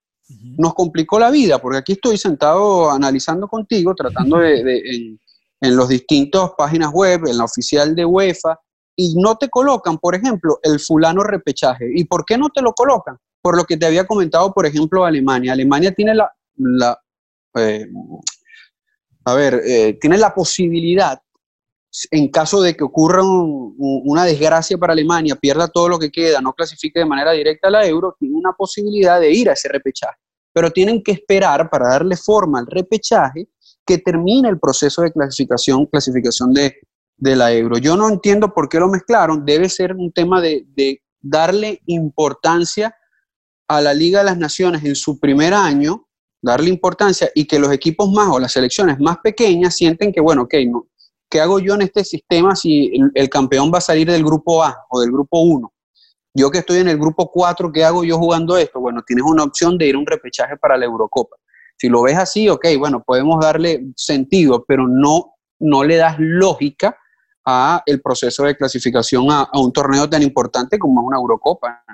nos 0.58 0.74
complicó 0.74 1.18
la 1.18 1.30
vida, 1.30 1.58
porque 1.58 1.78
aquí 1.78 1.92
estoy 1.92 2.16
sentado 2.16 2.90
analizando 2.90 3.48
contigo, 3.48 3.94
tratando 3.96 4.38
de, 4.38 4.60
en, 4.60 5.18
en 5.60 5.76
los 5.76 5.88
distintos 5.88 6.52
páginas 6.56 6.92
web, 6.92 7.26
en 7.26 7.38
la 7.38 7.44
oficial 7.44 7.94
de 7.96 8.04
UEFA, 8.04 8.58
y 9.00 9.14
no 9.14 9.36
te 9.36 9.48
colocan, 9.48 9.96
por 9.96 10.14
ejemplo, 10.14 10.60
el 10.62 10.78
fulano 10.78 11.22
repechaje. 11.22 11.90
¿Y 11.94 12.04
por 12.04 12.26
qué 12.26 12.36
no 12.36 12.50
te 12.50 12.60
lo 12.60 12.74
colocan? 12.74 13.16
Por 13.40 13.56
lo 13.56 13.64
que 13.64 13.78
te 13.78 13.86
había 13.86 14.06
comentado, 14.06 14.52
por 14.52 14.66
ejemplo, 14.66 15.06
Alemania. 15.06 15.54
Alemania 15.54 15.94
tiene 15.94 16.14
la, 16.14 17.00
eh, 17.56 17.86
a 19.24 19.34
ver, 19.34 19.62
eh, 19.64 19.96
tiene 19.98 20.18
la 20.18 20.34
posibilidad, 20.34 21.18
en 22.10 22.28
caso 22.28 22.60
de 22.60 22.76
que 22.76 22.84
ocurra 22.84 23.22
una 23.22 24.24
desgracia 24.24 24.76
para 24.76 24.92
Alemania, 24.92 25.34
pierda 25.34 25.66
todo 25.68 25.88
lo 25.88 25.98
que 25.98 26.10
queda, 26.10 26.42
no 26.42 26.52
clasifique 26.52 27.00
de 27.00 27.06
manera 27.06 27.32
directa 27.32 27.68
a 27.68 27.70
la 27.70 27.86
euro, 27.86 28.14
tiene 28.18 28.36
una 28.36 28.52
posibilidad 28.52 29.18
de 29.18 29.32
ir 29.32 29.48
a 29.48 29.54
ese 29.54 29.70
repechaje. 29.70 30.18
Pero 30.52 30.70
tienen 30.70 31.02
que 31.02 31.12
esperar 31.12 31.70
para 31.70 31.88
darle 31.88 32.18
forma 32.18 32.58
al 32.58 32.66
repechaje 32.66 33.48
que 33.86 33.96
termine 33.96 34.50
el 34.50 34.60
proceso 34.60 35.00
de 35.00 35.10
clasificación, 35.10 35.86
clasificación 35.86 36.52
de, 36.52 36.76
la 37.20 37.52
euro. 37.52 37.78
Yo 37.78 37.96
no 37.96 38.08
entiendo 38.08 38.52
por 38.52 38.68
qué 38.68 38.78
lo 38.78 38.88
mezclaron, 38.88 39.44
debe 39.44 39.68
ser 39.68 39.94
un 39.94 40.12
tema 40.12 40.40
de, 40.40 40.64
de 40.74 41.02
darle 41.20 41.82
importancia 41.86 42.94
a 43.68 43.80
la 43.80 43.94
Liga 43.94 44.20
de 44.20 44.24
las 44.24 44.38
Naciones 44.38 44.84
en 44.84 44.96
su 44.96 45.20
primer 45.20 45.54
año 45.54 46.06
darle 46.42 46.70
importancia 46.70 47.30
y 47.34 47.46
que 47.46 47.58
los 47.58 47.72
equipos 47.72 48.10
más 48.10 48.28
o 48.28 48.38
las 48.38 48.52
selecciones 48.52 48.98
más 48.98 49.18
pequeñas 49.18 49.76
sienten 49.76 50.12
que, 50.12 50.20
bueno, 50.20 50.42
ok, 50.42 50.54
no, 50.66 50.86
¿qué 51.28 51.40
hago 51.40 51.58
yo 51.58 51.74
en 51.74 51.82
este 51.82 52.04
sistema 52.04 52.56
si 52.56 52.92
el, 53.14 53.28
campeón 53.28 53.70
va 53.72 53.78
a 53.78 53.82
salir 53.82 54.10
del 54.10 54.24
grupo 54.24 54.62
A 54.62 54.76
o 54.88 55.00
del 55.00 55.10
grupo 55.10 55.40
1? 55.40 55.72
Yo 56.34 56.50
que 56.50 56.58
estoy 56.58 56.78
en 56.78 56.88
el 56.88 56.98
grupo 56.98 57.30
4, 57.30 57.72
¿qué 57.72 57.84
hago 57.84 58.04
yo 58.04 58.16
jugando 58.16 58.56
esto? 58.56 58.80
Bueno, 58.80 59.02
tienes 59.06 59.24
una 59.26 59.44
opción 59.44 59.76
de 59.76 59.88
ir 59.88 59.96
a 59.96 59.98
un 59.98 60.06
repechaje 60.06 60.56
para 60.56 60.76
la 60.76 60.84
Eurocopa. 60.84 61.36
Si 61.76 61.88
lo 61.88 62.02
ves 62.02 62.16
así, 62.16 62.48
ok, 62.48 62.66
bueno, 62.78 63.02
podemos 63.04 63.40
darle 63.40 63.86
sentido, 63.96 64.64
pero 64.66 64.86
no, 64.86 65.34
no 65.58 65.82
le 65.84 65.96
das 65.96 66.16
lógica 66.18 66.96
a 67.44 67.82
el 67.86 68.00
proceso 68.00 68.44
de 68.44 68.56
clasificación 68.56 69.30
a, 69.30 69.42
a 69.42 69.60
un 69.60 69.72
torneo 69.72 70.08
tan 70.08 70.22
importante 70.22 70.78
como 70.78 71.02
una 71.02 71.16
Eurocopa. 71.16 71.84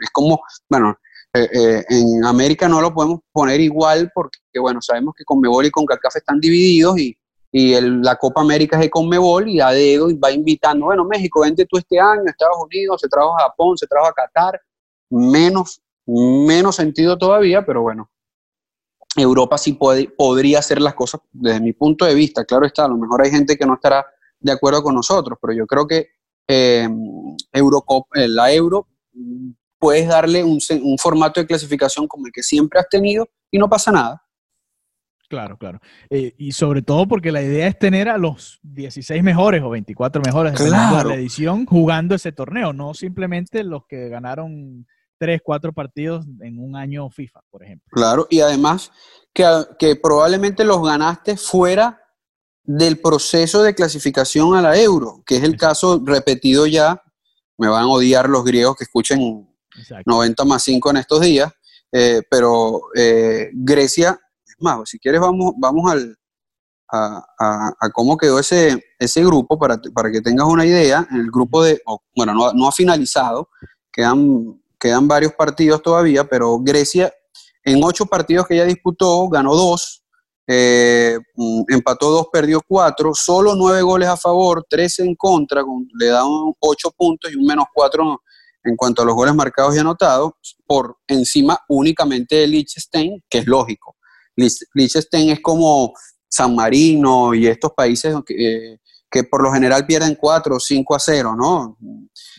Es 0.00 0.10
como, 0.10 0.40
bueno, 0.68 0.96
eh, 1.32 1.48
eh, 1.52 1.84
en 1.88 2.24
América 2.24 2.68
no 2.68 2.80
lo 2.80 2.92
podemos 2.92 3.20
poner 3.30 3.60
igual 3.60 4.10
porque, 4.12 4.38
bueno, 4.60 4.82
sabemos 4.82 5.14
que 5.16 5.24
Conmebol 5.24 5.66
y 5.66 5.70
CONCACAF 5.70 6.16
están 6.16 6.40
divididos 6.40 6.98
y, 6.98 7.16
y 7.52 7.80
la 7.80 8.16
Copa 8.16 8.40
América 8.40 8.76
es 8.76 8.82
de 8.82 8.90
Conmebol 8.90 9.48
y 9.48 9.60
a 9.60 9.70
dedo 9.70 10.08
va 10.18 10.32
invitando, 10.32 10.86
bueno, 10.86 11.04
México, 11.04 11.42
vente 11.42 11.66
tú 11.66 11.78
este 11.78 12.00
año, 12.00 12.22
Estados 12.26 12.56
Unidos, 12.64 13.00
se 13.00 13.08
trajo 13.08 13.36
a 13.38 13.42
Japón, 13.42 13.78
se 13.78 13.86
trajo 13.86 14.06
a 14.08 14.12
Qatar, 14.12 14.60
menos, 15.08 15.80
menos 16.06 16.76
sentido 16.76 17.16
todavía, 17.16 17.64
pero 17.64 17.82
bueno, 17.82 18.10
Europa 19.16 19.56
sí 19.56 19.74
puede, 19.74 20.08
podría 20.08 20.58
hacer 20.58 20.80
las 20.80 20.94
cosas 20.94 21.20
desde 21.32 21.60
mi 21.60 21.72
punto 21.72 22.04
de 22.04 22.14
vista, 22.14 22.44
claro 22.44 22.66
está, 22.66 22.86
a 22.86 22.88
lo 22.88 22.96
mejor 22.96 23.22
hay 23.22 23.30
gente 23.30 23.56
que 23.56 23.66
no 23.66 23.74
estará 23.74 24.04
de 24.40 24.52
acuerdo 24.52 24.82
con 24.82 24.94
nosotros, 24.94 25.38
pero 25.40 25.52
yo 25.52 25.66
creo 25.66 25.86
que 25.86 26.08
eh, 26.48 26.88
la 28.12 28.52
Euro 28.52 28.86
puedes 29.78 30.08
darle 30.08 30.44
un, 30.44 30.60
formato 30.98 31.40
de 31.40 31.46
clasificación 31.46 32.08
como 32.08 32.26
el 32.26 32.32
que 32.32 32.42
siempre 32.42 32.80
has 32.80 32.88
tenido 32.88 33.28
y 33.50 33.58
no 33.58 33.68
pasa 33.68 33.92
nada. 33.92 34.22
Claro, 35.28 35.56
claro. 35.56 35.80
Eh, 36.10 36.34
y 36.38 36.52
sobre 36.52 36.82
todo 36.82 37.06
porque 37.06 37.30
la 37.30 37.40
idea 37.40 37.68
es 37.68 37.78
tener 37.78 38.08
a 38.08 38.18
los 38.18 38.58
16 38.62 39.22
mejores 39.22 39.62
o 39.62 39.70
24 39.70 40.20
mejores 40.24 40.58
de 40.58 40.70
la 40.70 41.14
edición 41.14 41.66
jugando 41.66 42.16
ese 42.16 42.32
torneo, 42.32 42.72
no 42.72 42.94
simplemente 42.94 43.62
los 43.62 43.86
que 43.86 44.08
ganaron 44.08 44.86
3, 45.18 45.40
4 45.44 45.72
partidos 45.72 46.26
en 46.40 46.58
un 46.58 46.74
año 46.74 47.08
FIFA, 47.10 47.42
por 47.48 47.62
ejemplo. 47.62 47.86
Claro, 47.92 48.26
y 48.28 48.40
además 48.40 48.90
que, 49.32 49.44
que 49.78 49.94
probablemente 49.94 50.64
los 50.64 50.82
ganaste 50.82 51.36
fuera 51.36 52.00
del 52.72 53.00
proceso 53.00 53.64
de 53.64 53.74
clasificación 53.74 54.54
a 54.54 54.62
la 54.62 54.78
euro, 54.78 55.24
que 55.26 55.36
es 55.36 55.42
el 55.42 55.56
caso 55.56 56.00
repetido 56.04 56.68
ya, 56.68 57.02
me 57.58 57.66
van 57.66 57.82
a 57.82 57.88
odiar 57.88 58.28
los 58.28 58.44
griegos 58.44 58.76
que 58.76 58.84
escuchen 58.84 59.48
90 60.06 60.44
más 60.44 60.62
5 60.62 60.90
en 60.90 60.96
estos 60.98 61.20
días, 61.20 61.52
eh, 61.90 62.22
pero 62.30 62.80
eh, 62.94 63.50
Grecia, 63.52 64.20
es 64.46 64.54
más, 64.60 64.88
si 64.88 65.00
quieres 65.00 65.20
vamos, 65.20 65.54
vamos 65.58 65.90
al, 65.90 66.16
a, 66.92 67.90
cómo 67.92 68.16
quedó 68.16 68.38
ese, 68.38 68.80
ese 69.00 69.24
grupo 69.24 69.58
para, 69.58 69.76
para 69.92 70.12
que 70.12 70.20
tengas 70.20 70.46
una 70.46 70.64
idea. 70.64 71.08
El 71.10 71.28
grupo 71.28 71.64
de, 71.64 71.82
bueno, 72.14 72.34
no, 72.54 72.68
ha 72.68 72.72
finalizado, 72.72 73.48
quedan, 73.90 74.62
quedan 74.78 75.08
varios 75.08 75.32
partidos 75.32 75.82
todavía, 75.82 76.22
pero 76.22 76.60
Grecia 76.60 77.12
en 77.64 77.82
ocho 77.82 78.06
partidos 78.06 78.46
que 78.46 78.56
ya 78.56 78.64
disputó, 78.64 79.28
ganó 79.28 79.56
dos, 79.56 80.04
eh, 80.52 81.16
mm, 81.36 81.62
empató 81.68 82.10
dos, 82.10 82.26
perdió 82.32 82.60
cuatro, 82.66 83.12
solo 83.14 83.54
nueve 83.54 83.82
goles 83.82 84.08
a 84.08 84.16
favor, 84.16 84.66
tres 84.68 84.98
en 84.98 85.14
contra, 85.14 85.62
le 85.98 86.06
dan 86.06 86.26
ocho 86.58 86.90
puntos 86.90 87.30
y 87.30 87.36
un 87.36 87.44
menos 87.44 87.66
cuatro 87.72 88.22
en 88.64 88.74
cuanto 88.74 89.02
a 89.02 89.04
los 89.04 89.14
goles 89.14 89.34
marcados 89.34 89.76
y 89.76 89.78
anotados, 89.78 90.32
por 90.66 90.98
encima 91.06 91.58
únicamente 91.68 92.34
de 92.34 92.46
Liechtenstein, 92.48 93.22
que 93.30 93.38
es 93.38 93.46
lógico. 93.46 93.96
Liechtenstein 94.74 95.30
es 95.30 95.40
como 95.40 95.92
San 96.28 96.54
Marino 96.54 97.32
y 97.32 97.46
estos 97.46 97.72
países 97.72 98.14
que, 98.26 98.78
que 99.10 99.24
por 99.24 99.42
lo 99.42 99.52
general 99.52 99.86
pierden 99.86 100.14
4 100.14 100.56
o 100.56 100.60
5 100.60 100.94
a 100.94 100.98
0, 100.98 101.36
¿no? 101.36 101.76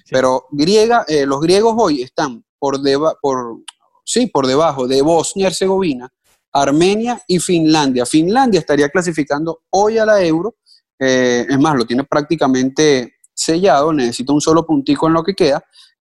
Pero 0.10 0.48
griega, 0.52 1.06
eh, 1.08 1.26
los 1.26 1.40
griegos 1.40 1.76
hoy 1.78 2.02
están 2.02 2.44
por, 2.60 2.80
por, 3.22 3.58
sí, 4.04 4.28
por 4.28 4.48
debajo 4.48 4.88
de 4.88 5.02
Bosnia 5.02 5.44
y 5.44 5.48
Herzegovina, 5.48 6.10
Armenia 6.54 7.22
y 7.28 7.40
Finlandia. 7.40 8.06
Finlandia 8.06 8.60
estaría 8.60 8.90
clasificando 8.90 9.64
hoy 9.70 9.98
a 9.98 10.06
la 10.06 10.24
euro, 10.24 10.56
eh, 11.00 11.46
es 11.50 11.60
más, 11.60 11.76
lo 11.76 11.86
tiene 11.86 12.04
prácticamente 12.04 13.16
sellado, 13.34 13.92
necesita 13.94 14.34
un 14.34 14.42
solo 14.42 14.66
puntico 14.66 15.08
en 15.08 15.14
lo 15.14 15.24
que 15.24 15.34
queda, 15.34 15.64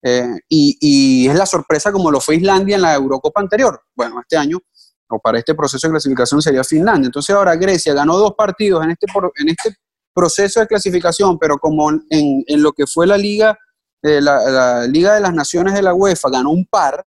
eh, 0.07 0.37
y, 0.49 1.27
es 1.27 1.35
la 1.35 1.47
sorpresa 1.47 1.91
como 1.91 2.11
lo 2.11 2.21
fue 2.21 2.37
Islandia 2.37 2.77
en 2.77 2.83
la 2.83 2.95
Eurocopa 2.95 3.41
anterior. 3.41 3.81
Bueno, 3.95 4.21
este 4.21 4.37
año, 4.37 4.59
o 5.09 5.19
para 5.19 5.39
este 5.39 5.55
proceso 5.55 5.87
de 5.87 5.93
clasificación, 5.93 6.43
sería 6.43 6.63
Finlandia. 6.63 7.07
Entonces 7.07 7.35
ahora 7.35 7.57
Grecia 7.57 7.95
ganó 7.95 8.19
dos 8.19 8.35
partidos 8.37 8.85
en 8.85 8.91
este, 8.91 9.07
en 9.37 9.49
este 9.49 9.77
proceso 10.13 10.61
de 10.61 10.67
clasificación, 10.67 11.39
pero 11.39 11.59
como 11.59 11.91
en, 11.91 12.45
lo 12.63 12.73
que 12.73 12.87
fue 12.87 13.07
la 13.07 13.17
Liga, 13.17 13.59
eh, 14.03 14.21
la, 14.21 14.87
Liga 14.87 15.15
de 15.15 15.21
las 15.21 15.33
Naciones 15.33 15.73
de 15.73 15.83
la 15.83 15.95
UEFA 15.95 16.29
ganó 16.29 16.51
un 16.51 16.67
par, 16.67 17.05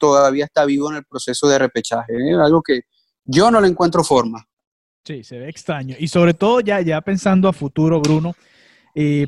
todavía 0.00 0.46
está 0.46 0.64
vivo 0.64 0.90
en 0.90 0.96
el 0.96 1.04
proceso 1.04 1.46
de 1.48 1.58
repechaje. 1.60 2.12
¿eh? 2.12 2.34
Algo 2.34 2.62
que 2.62 2.80
yo 3.24 3.50
no 3.50 3.60
le 3.60 3.68
encuentro 3.68 4.02
forma. 4.02 4.44
Sí, 5.04 5.22
se 5.22 5.38
ve 5.38 5.48
extraño. 5.48 5.94
Y 5.98 6.08
sobre 6.08 6.34
todo 6.34 6.60
ya, 6.60 6.80
ya 6.80 7.00
pensando 7.00 7.48
a 7.48 7.52
futuro, 7.52 8.00
Bruno, 8.00 8.34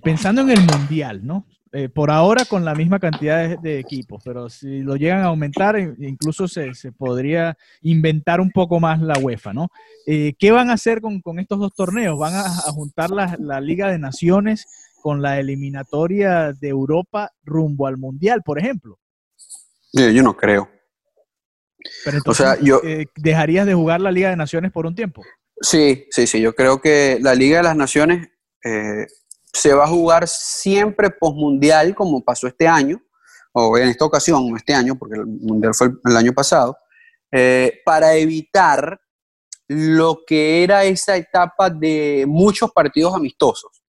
pensando 0.02 0.42
en 0.42 0.50
el 0.50 0.60
Mundial, 0.60 1.24
¿no? 1.24 1.46
Eh, 1.74 1.88
por 1.88 2.10
ahora 2.10 2.44
con 2.44 2.66
la 2.66 2.74
misma 2.74 2.98
cantidad 2.98 3.58
de, 3.58 3.78
equipos, 3.78 4.22
pero 4.22 4.50
si 4.50 4.80
lo 4.80 4.96
llegan 4.96 5.22
a 5.22 5.28
aumentar, 5.28 5.74
eh, 5.76 5.94
incluso 6.00 6.46
se, 6.46 6.70
podría 6.98 7.56
inventar 7.80 8.42
un 8.42 8.50
poco 8.50 8.78
más 8.78 9.00
la 9.00 9.18
UEFA, 9.18 9.54
¿no? 9.54 9.68
Eh, 10.06 10.34
¿Qué 10.38 10.50
van 10.50 10.68
a 10.68 10.74
hacer 10.74 11.00
con, 11.00 11.22
estos 11.38 11.58
dos 11.58 11.72
torneos? 11.74 12.18
¿Van 12.18 12.34
a, 12.34 12.44
juntar 12.72 13.08
la, 13.10 13.60
Liga 13.62 13.90
de 13.90 13.98
Naciones 13.98 14.66
con 15.00 15.22
la 15.22 15.40
eliminatoria 15.40 16.52
de 16.52 16.68
Europa 16.68 17.30
rumbo 17.42 17.86
al 17.86 17.96
Mundial, 17.96 18.42
por 18.44 18.58
ejemplo? 18.58 18.98
Yo 19.92 20.22
no 20.22 20.36
creo. 20.36 20.70
Pero 22.04 22.18
entonces, 22.18 22.46
o 22.46 22.54
sea, 22.54 22.60
yo, 22.62 22.80
¿dejarías 23.16 23.66
de 23.66 23.74
jugar 23.74 24.00
la 24.00 24.12
Liga 24.12 24.30
de 24.30 24.36
Naciones 24.36 24.72
por 24.72 24.86
un 24.86 24.94
tiempo? 24.94 25.22
Sí, 25.60 26.06
sí, 26.10 26.26
sí. 26.26 26.40
Yo 26.40 26.54
creo 26.54 26.80
que 26.80 27.18
la 27.20 27.34
Liga 27.34 27.58
de 27.58 27.64
las 27.64 27.76
Naciones 27.76 28.28
se 29.52 29.74
va 29.74 29.84
a 29.84 29.88
jugar 29.88 30.26
siempre 30.26 31.10
postmundial, 31.10 31.94
como 31.94 32.24
pasó 32.24 32.46
este 32.46 32.66
año, 32.66 33.02
o 33.52 33.76
en 33.76 33.88
esta 33.88 34.04
ocasión, 34.04 34.56
este 34.56 34.74
año, 34.74 34.96
porque 34.96 35.16
el 35.16 35.26
mundial 35.26 35.74
fue 35.74 35.90
el, 36.04 36.16
año 36.16 36.32
pasado, 36.32 36.76
eh, 37.30 37.80
para 37.84 38.14
evitar 38.14 38.98
lo 39.68 40.20
que 40.26 40.64
era 40.64 40.84
esa 40.84 41.16
etapa 41.16 41.68
de 41.68 42.24
muchos 42.26 42.72
partidos 42.72 43.14
amistosos. 43.14 43.82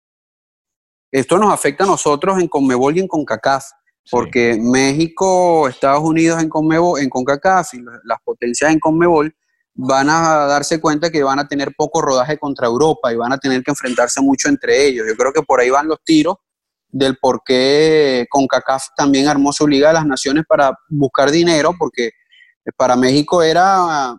Esto 1.12 1.38
nos 1.38 1.54
afecta 1.54 1.84
a 1.84 1.88
nosotros 1.88 2.40
en 2.40 2.48
Conmebol 2.48 2.98
y 2.98 3.02
en 3.02 3.08
CONCACAF, 3.08 3.66
porque 4.12 4.58
México, 4.60 5.68
Estados 5.68 6.04
Unidos 6.04 6.42
en, 6.42 6.50
Conmebol, 6.50 7.00
en 7.00 7.10
CONCACAF 7.10 7.74
y 7.76 7.82
las 8.04 8.20
potencias 8.24 8.72
en 8.72 8.80
Conmebol 8.80 9.34
van 9.76 10.10
a 10.10 10.46
darse 10.46 10.80
cuenta 10.80 11.10
que 11.10 11.24
van 11.24 11.40
a 11.40 11.48
tener 11.48 11.74
poco 11.76 12.02
rodaje 12.02 12.38
contra 12.38 12.68
Europa 12.68 13.12
y 13.12 13.16
van 13.16 13.34
a 13.34 13.38
tener 13.38 13.64
que 13.64 13.72
enfrentarse 13.72 14.22
mucho 14.22 14.50
entre 14.50 14.86
ellos. 14.86 15.06
Yo 15.08 15.16
creo 15.16 15.34
que 15.34 15.42
por 15.42 15.60
ahí 15.60 15.70
van 15.70 15.88
los 15.88 16.04
tiros 16.04 16.36
del 16.90 17.18
por 17.18 17.42
qué 17.44 18.28
CONCACAF 18.30 18.90
también 18.96 19.28
armó 19.28 19.52
su 19.52 19.68
Liga 19.68 19.88
de 19.88 19.96
las 19.96 20.06
Naciones 20.06 20.44
para 20.48 20.78
buscar 20.90 21.32
dinero, 21.32 21.74
porque 21.78 22.12
para 22.78 22.96
México 22.96 23.42
era 23.42 24.14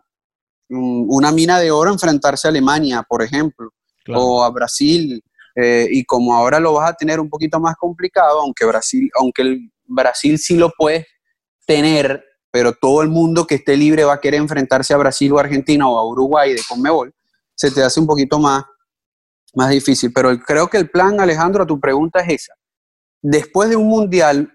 mm, 0.68 1.06
una 1.08 1.30
mina 1.30 1.60
de 1.60 1.70
oro 1.70 1.92
enfrentarse 1.92 2.48
a 2.48 2.50
Alemania, 2.50 3.04
por 3.08 3.22
ejemplo, 3.22 3.70
o 4.12 4.42
a 4.42 4.50
Brasil, 4.50 5.22
eh, 5.54 5.86
y 5.88 6.04
como 6.04 6.34
ahora 6.34 6.58
lo 6.58 6.72
vas 6.72 6.90
a 6.90 6.94
tener 6.94 7.20
un 7.20 7.30
poquito 7.30 7.60
más 7.60 7.76
complicado, 7.76 8.40
aunque 8.40 8.66
Brasil, 8.66 9.08
aunque 9.20 9.70
Brasil 9.86 10.38
sí 10.38 10.56
lo 10.56 10.70
puedes 10.76 11.06
tener, 11.66 12.24
pero 12.50 12.72
todo 12.72 13.02
el 13.02 13.08
mundo 13.08 13.46
que 13.46 13.56
esté 13.56 13.76
libre 13.76 14.04
va 14.04 14.14
a 14.14 14.20
querer 14.20 14.40
enfrentarse 14.40 14.94
a 14.94 14.98
Brasil 14.98 15.32
o 15.32 15.38
Argentina 15.38 15.88
o 15.88 15.98
a 15.98 16.08
Uruguay 16.08 16.54
de 16.54 16.62
Conmebol, 16.68 17.14
se 17.54 17.70
te 17.70 17.82
hace 17.82 18.00
un 18.00 18.06
poquito 18.06 18.38
más, 18.38 18.64
más 19.54 19.70
difícil. 19.70 20.12
Pero 20.12 20.36
creo 20.40 20.68
que 20.68 20.78
el 20.78 20.90
plan, 20.90 21.20
Alejandro, 21.20 21.62
a 21.62 21.66
tu 21.66 21.80
pregunta 21.80 22.20
es 22.20 22.42
esa. 22.42 22.54
Después 23.22 23.70
de 23.70 23.76
un 23.76 23.88
mundial, 23.88 24.54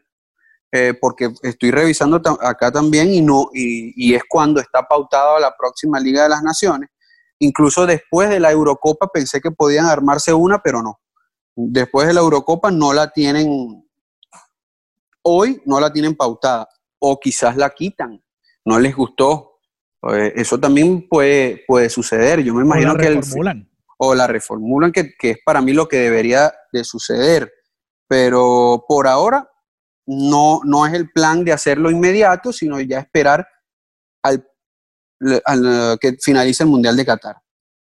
eh, 0.71 0.93
porque 0.99 1.31
estoy 1.41 1.71
revisando 1.71 2.21
acá 2.41 2.71
también 2.71 3.11
y, 3.11 3.21
no, 3.21 3.49
y, 3.53 4.13
es 4.13 4.21
cuando 4.29 4.59
está 4.61 4.83
pautado 4.83 5.39
la 5.39 5.55
próxima 5.57 5.99
Liga 5.99 6.23
de 6.23 6.29
las 6.29 6.43
Naciones. 6.43 6.89
Incluso 7.39 7.87
después 7.87 8.29
de 8.29 8.39
la 8.39 8.51
Eurocopa 8.51 9.07
pensé 9.11 9.41
que 9.41 9.49
podían 9.49 9.85
armarse 9.85 10.31
una, 10.31 10.61
pero 10.61 10.83
no. 10.83 10.99
Después 11.55 12.07
de 12.07 12.13
la 12.13 12.19
Eurocopa 12.19 12.69
no 12.69 12.93
la 12.93 13.09
tienen, 13.09 13.83
hoy 15.29 15.61
no 15.65 15.79
la 15.79 15.91
tienen 15.91 16.15
pautada, 16.15 16.67
o 16.99 17.19
quizás 17.19 17.55
la 17.55 17.69
quitan, 17.69 18.21
no 18.65 18.79
les 18.79 18.95
gustó. 18.95 19.59
Eh, 20.11 20.33
eso 20.35 20.59
también 20.59 21.07
puede, 21.07 21.63
puede 21.67 21.89
suceder. 21.89 22.41
Yo 22.41 22.53
me 22.53 22.63
imagino 22.63 22.95
que... 22.95 23.09
Reformulan. 23.09 23.69
o 23.97 24.15
la 24.15 24.27
reformulan, 24.27 24.91
que, 24.91 25.13
que 25.17 25.31
es 25.31 25.37
para 25.45 25.61
mí 25.61 25.73
lo 25.73 25.87
que 25.87 25.97
debería 25.97 26.53
de 26.71 26.83
suceder. 26.83 27.51
Pero 28.07 28.85
por 28.87 29.07
ahora 29.07 29.49
no, 30.09 30.61
no 30.63 30.87
es 30.87 30.93
el 30.93 31.11
plan 31.11 31.45
de 31.45 31.53
hacerlo 31.53 31.91
inmediato, 31.91 32.51
sino 32.51 32.79
ya 32.79 32.99
esperar 32.99 33.47
al, 34.23 34.43
que 35.99 36.17
finalice 36.19 36.63
el 36.63 36.69
Mundial 36.69 36.97
de 36.97 37.05
Qatar. 37.05 37.35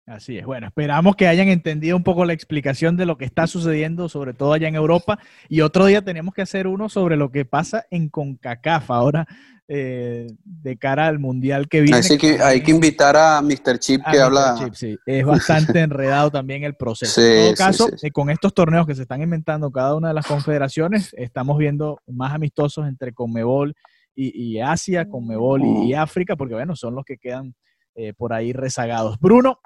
Así 0.09 0.39
es. 0.39 0.45
Bueno, 0.45 0.65
esperamos 0.65 1.15
que 1.15 1.27
hayan 1.27 1.49
entendido 1.49 1.95
un 1.95 2.03
poco 2.03 2.25
la 2.25 2.33
explicación 2.33 2.97
de 2.97 3.05
lo 3.05 3.15
que 3.15 3.25
está 3.25 3.45
sucediendo, 3.45 4.09
sobre 4.09 4.33
todo 4.33 4.53
allá 4.53 4.67
en 4.67 4.73
Europa. 4.73 5.19
Y 5.47 5.61
otro 5.61 5.85
día 5.85 6.01
tenemos 6.01 6.33
que 6.33 6.41
hacer 6.41 6.65
uno 6.65 6.89
sobre 6.89 7.15
lo 7.15 7.31
que 7.31 7.45
pasa 7.45 7.85
en 7.91 8.09
CONCACAF 8.09 8.89
ahora 8.89 9.27
eh, 9.67 10.25
de 10.43 10.77
cara 10.77 11.05
al 11.05 11.19
mundial 11.19 11.69
que 11.69 11.81
viene. 11.81 11.99
Así 11.99 12.17
que 12.17 12.41
hay 12.41 12.63
que 12.63 12.71
invitar 12.71 13.15
a 13.15 13.39
Mr. 13.39 13.77
Chip 13.77 14.01
que 14.11 14.19
habla. 14.19 14.71
sí. 14.73 14.97
Es 15.05 15.23
bastante 15.23 15.79
enredado 15.81 16.31
también 16.31 16.63
el 16.63 16.73
proceso. 16.73 17.21
en 17.21 17.55
todo 17.55 17.67
caso, 17.67 17.89
eh, 18.01 18.09
con 18.09 18.31
estos 18.31 18.51
torneos 18.55 18.87
que 18.87 18.95
se 18.95 19.03
están 19.03 19.21
inventando 19.21 19.69
cada 19.71 19.93
una 19.93 20.07
de 20.07 20.15
las 20.15 20.25
confederaciones, 20.25 21.13
estamos 21.19 21.55
viendo 21.59 22.01
más 22.07 22.33
amistosos 22.33 22.87
entre 22.87 23.13
Conmebol 23.13 23.75
y, 24.15 24.55
y 24.55 24.59
Asia, 24.59 25.07
Conmebol 25.07 25.61
y, 25.63 25.93
África, 25.93 26.35
porque 26.35 26.55
bueno, 26.55 26.75
son 26.75 26.95
los 26.95 27.05
que 27.05 27.19
quedan 27.19 27.53
eh, 27.93 28.13
por 28.13 28.33
ahí 28.33 28.53
rezagados. 28.53 29.19
Bruno, 29.19 29.59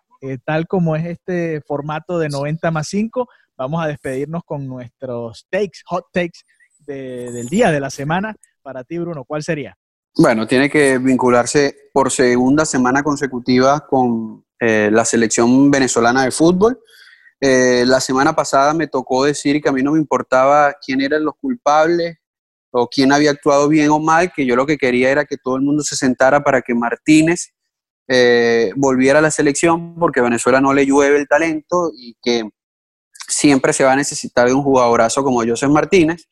tal 0.45 0.67
como 0.67 0.95
es 0.95 1.05
este 1.05 1.61
formato 1.61 2.19
de 2.19 2.29
90 2.29 2.71
más 2.71 2.87
5, 2.89 3.27
vamos 3.57 3.83
a 3.83 3.87
despedirnos 3.87 4.43
con 4.45 4.67
nuestros 4.67 5.47
takes, 5.49 5.79
hot 5.85 6.05
takes 6.11 6.39
del 6.85 7.47
día, 7.47 7.71
de 7.71 7.79
la 7.79 7.89
semana. 7.89 8.35
Para 8.61 8.83
ti, 8.83 8.97
Bruno, 8.97 9.25
¿cuál 9.25 9.43
sería? 9.43 9.77
Bueno, 10.15 10.45
tiene 10.45 10.69
que 10.69 10.97
vincularse 10.99 11.75
por 11.91 12.11
segunda 12.11 12.65
semana 12.65 13.01
consecutiva 13.01 13.85
con 13.87 14.45
eh, 14.59 14.89
la 14.91 15.05
selección 15.05 15.71
venezolana 15.71 16.23
de 16.23 16.31
fútbol. 16.31 16.79
Eh, 17.41 17.83
la 17.85 17.99
semana 17.99 18.33
pasada 18.35 18.73
me 18.73 18.87
tocó 18.87 19.25
decir 19.25 19.61
que 19.61 19.69
a 19.69 19.71
mí 19.71 19.81
no 19.81 19.91
me 19.91 19.99
importaba 19.99 20.75
quién 20.85 21.01
eran 21.01 21.25
los 21.25 21.33
culpables 21.41 22.17
o 22.71 22.87
quién 22.87 23.11
había 23.11 23.31
actuado 23.31 23.67
bien 23.67 23.89
o 23.89 23.99
mal, 23.99 24.31
que 24.31 24.45
yo 24.45 24.55
lo 24.55 24.65
que 24.65 24.77
quería 24.77 25.09
era 25.09 25.25
que 25.25 25.37
todo 25.37 25.55
el 25.55 25.61
mundo 25.61 25.83
se 25.83 25.95
sentara 25.95 26.43
para 26.43 26.61
que 26.61 26.73
Martínez 26.73 27.53
eh, 28.07 28.71
volviera 28.75 29.19
a 29.19 29.21
la 29.21 29.31
selección, 29.31 29.95
porque 29.95 30.19
a 30.19 30.23
Venezuela 30.23 30.59
no 30.59 30.73
le 30.73 30.85
llueve 30.85 31.17
el 31.17 31.27
talento 31.27 31.91
y 31.95 32.15
que 32.21 32.49
siempre 33.27 33.73
se 33.73 33.83
va 33.83 33.93
a 33.93 33.97
necesitar 33.97 34.47
de 34.47 34.53
un 34.53 34.63
jugadorazo 34.63 35.23
como 35.23 35.45
José 35.45 35.67
Martínez. 35.67 36.27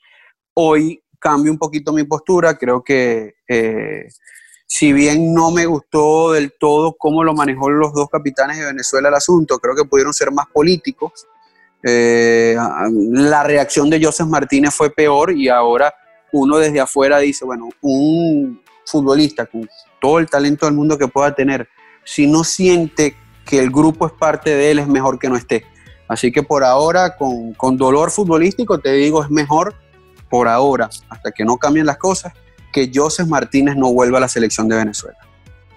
Hoy 0.53 1.01
cambio 1.19 1.51
un 1.51 1.57
poquito 1.57 1.93
mi 1.93 2.03
postura. 2.03 2.57
Creo 2.57 2.83
que 2.83 3.35
eh, 3.47 4.07
si 4.65 4.91
bien 4.93 5.33
no 5.33 5.51
me 5.51 5.65
gustó 5.65 6.31
del 6.31 6.53
todo 6.59 6.95
cómo 6.97 7.23
lo 7.23 7.33
manejó 7.33 7.69
los 7.69 7.93
dos 7.93 8.09
capitanes 8.09 8.57
de 8.57 8.65
Venezuela 8.65 9.09
el 9.09 9.15
asunto, 9.15 9.59
creo 9.59 9.75
que 9.75 9.85
pudieron 9.85 10.13
ser 10.13 10.31
más 10.31 10.47
políticos. 10.47 11.27
Eh, 11.83 12.55
la 13.11 13.43
reacción 13.43 13.89
de 13.89 14.03
Joseph 14.03 14.27
Martínez 14.27 14.73
fue 14.73 14.89
peor 14.89 15.31
y 15.31 15.49
ahora 15.49 15.93
uno 16.31 16.57
desde 16.57 16.79
afuera 16.79 17.19
dice, 17.19 17.45
bueno, 17.45 17.69
un 17.81 18.61
futbolista 18.85 19.45
todo 20.01 20.19
el 20.19 20.29
talento 20.29 20.65
del 20.65 20.75
mundo 20.75 20.97
que 20.97 21.07
pueda 21.07 21.33
tener, 21.33 21.69
si 22.03 22.27
no 22.27 22.43
siente 22.43 23.15
que 23.45 23.59
el 23.59 23.71
grupo 23.71 24.07
es 24.07 24.13
parte 24.13 24.49
de 24.49 24.71
él, 24.71 24.79
es 24.79 24.87
mejor 24.87 25.19
que 25.19 25.29
no 25.29 25.37
esté. 25.37 25.65
Así 26.07 26.31
que 26.31 26.43
por 26.43 26.65
ahora, 26.65 27.15
con, 27.15 27.53
con 27.53 27.77
dolor 27.77 28.11
futbolístico, 28.11 28.79
te 28.79 28.91
digo, 28.91 29.23
es 29.23 29.29
mejor 29.29 29.75
por 30.29 30.47
ahora, 30.47 30.89
hasta 31.09 31.31
que 31.31 31.45
no 31.45 31.57
cambien 31.57 31.85
las 31.85 31.97
cosas, 31.97 32.33
que 32.73 32.91
Joseph 32.93 33.27
Martínez 33.27 33.75
no 33.75 33.93
vuelva 33.93 34.17
a 34.17 34.21
la 34.21 34.27
selección 34.27 34.67
de 34.67 34.77
Venezuela. 34.77 35.17